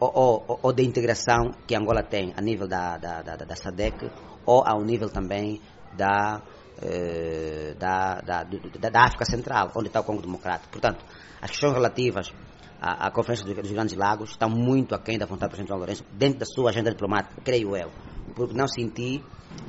ou, 0.00 0.42
ou, 0.48 0.58
ou, 0.62 0.72
de 0.72 0.82
integração 0.82 1.52
que 1.66 1.76
Angola 1.76 2.02
tem 2.02 2.32
a 2.36 2.40
nível 2.40 2.66
da, 2.66 2.98
da, 2.98 3.22
da, 3.22 3.36
da 3.36 3.56
SADEC 3.56 4.10
ou 4.44 4.66
ao 4.66 4.82
nível 4.82 5.08
também 5.08 5.60
da 5.96 6.42
eh, 6.82 7.74
da, 7.78 8.20
da, 8.20 8.42
da, 8.42 8.90
da, 8.90 9.04
África 9.04 9.24
Central, 9.24 9.70
onde 9.76 9.88
está 9.88 10.00
o 10.00 10.04
Congo 10.04 10.22
Democrático. 10.22 10.70
Portanto, 10.70 11.04
as 11.40 11.50
questões 11.50 11.72
relativas 11.72 12.32
à, 12.80 13.06
à 13.06 13.10
Conferência 13.10 13.44
dos, 13.46 13.70
Grandes 13.70 13.96
Lagos 13.96 14.30
estão 14.30 14.48
muito 14.48 14.94
aquém 14.94 15.18
da 15.18 15.26
vontade 15.26 15.50
do 15.50 15.50
Presidente 15.50 15.68
João 15.68 15.78
Lourenço, 15.78 16.04
dentro 16.12 16.40
da 16.40 16.46
sua 16.46 16.70
agenda 16.70 16.90
diplomática, 16.90 17.40
creio 17.44 17.76
eu, 17.76 17.90
porque 18.34 18.54
não 18.54 18.66
senti 18.66 19.22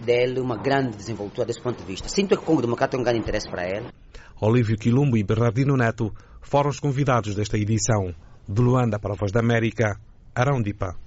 dele 0.04 0.40
uma 0.40 0.58
grande 0.58 0.98
desenvoltura 0.98 1.46
desse 1.46 1.62
ponto 1.62 1.78
de 1.78 1.86
vista. 1.86 2.10
Sinto 2.10 2.36
que 2.36 2.44
o 2.44 2.46
Congo 2.46 2.62
Democrático 2.62 2.98
tem 2.98 3.02
um 3.02 3.04
grande 3.04 3.20
interesse 3.20 3.50
para 3.50 3.68
ele. 3.68 3.88
Olívio 4.42 4.76
Quilumbo 4.78 5.16
e 5.16 5.24
Bernardino 5.24 5.78
Neto 5.78 6.12
foram 6.42 6.70
os 6.70 6.80
convidados 6.80 7.36
desta 7.36 7.58
edição. 7.58 8.14
De 8.48 8.62
Luanda 8.62 9.00
para 9.00 9.14
a 9.14 9.16
Voz 9.16 9.32
da 9.32 9.40
América, 9.40 10.00
Arão 10.36 10.62
Dipa. 10.62 11.05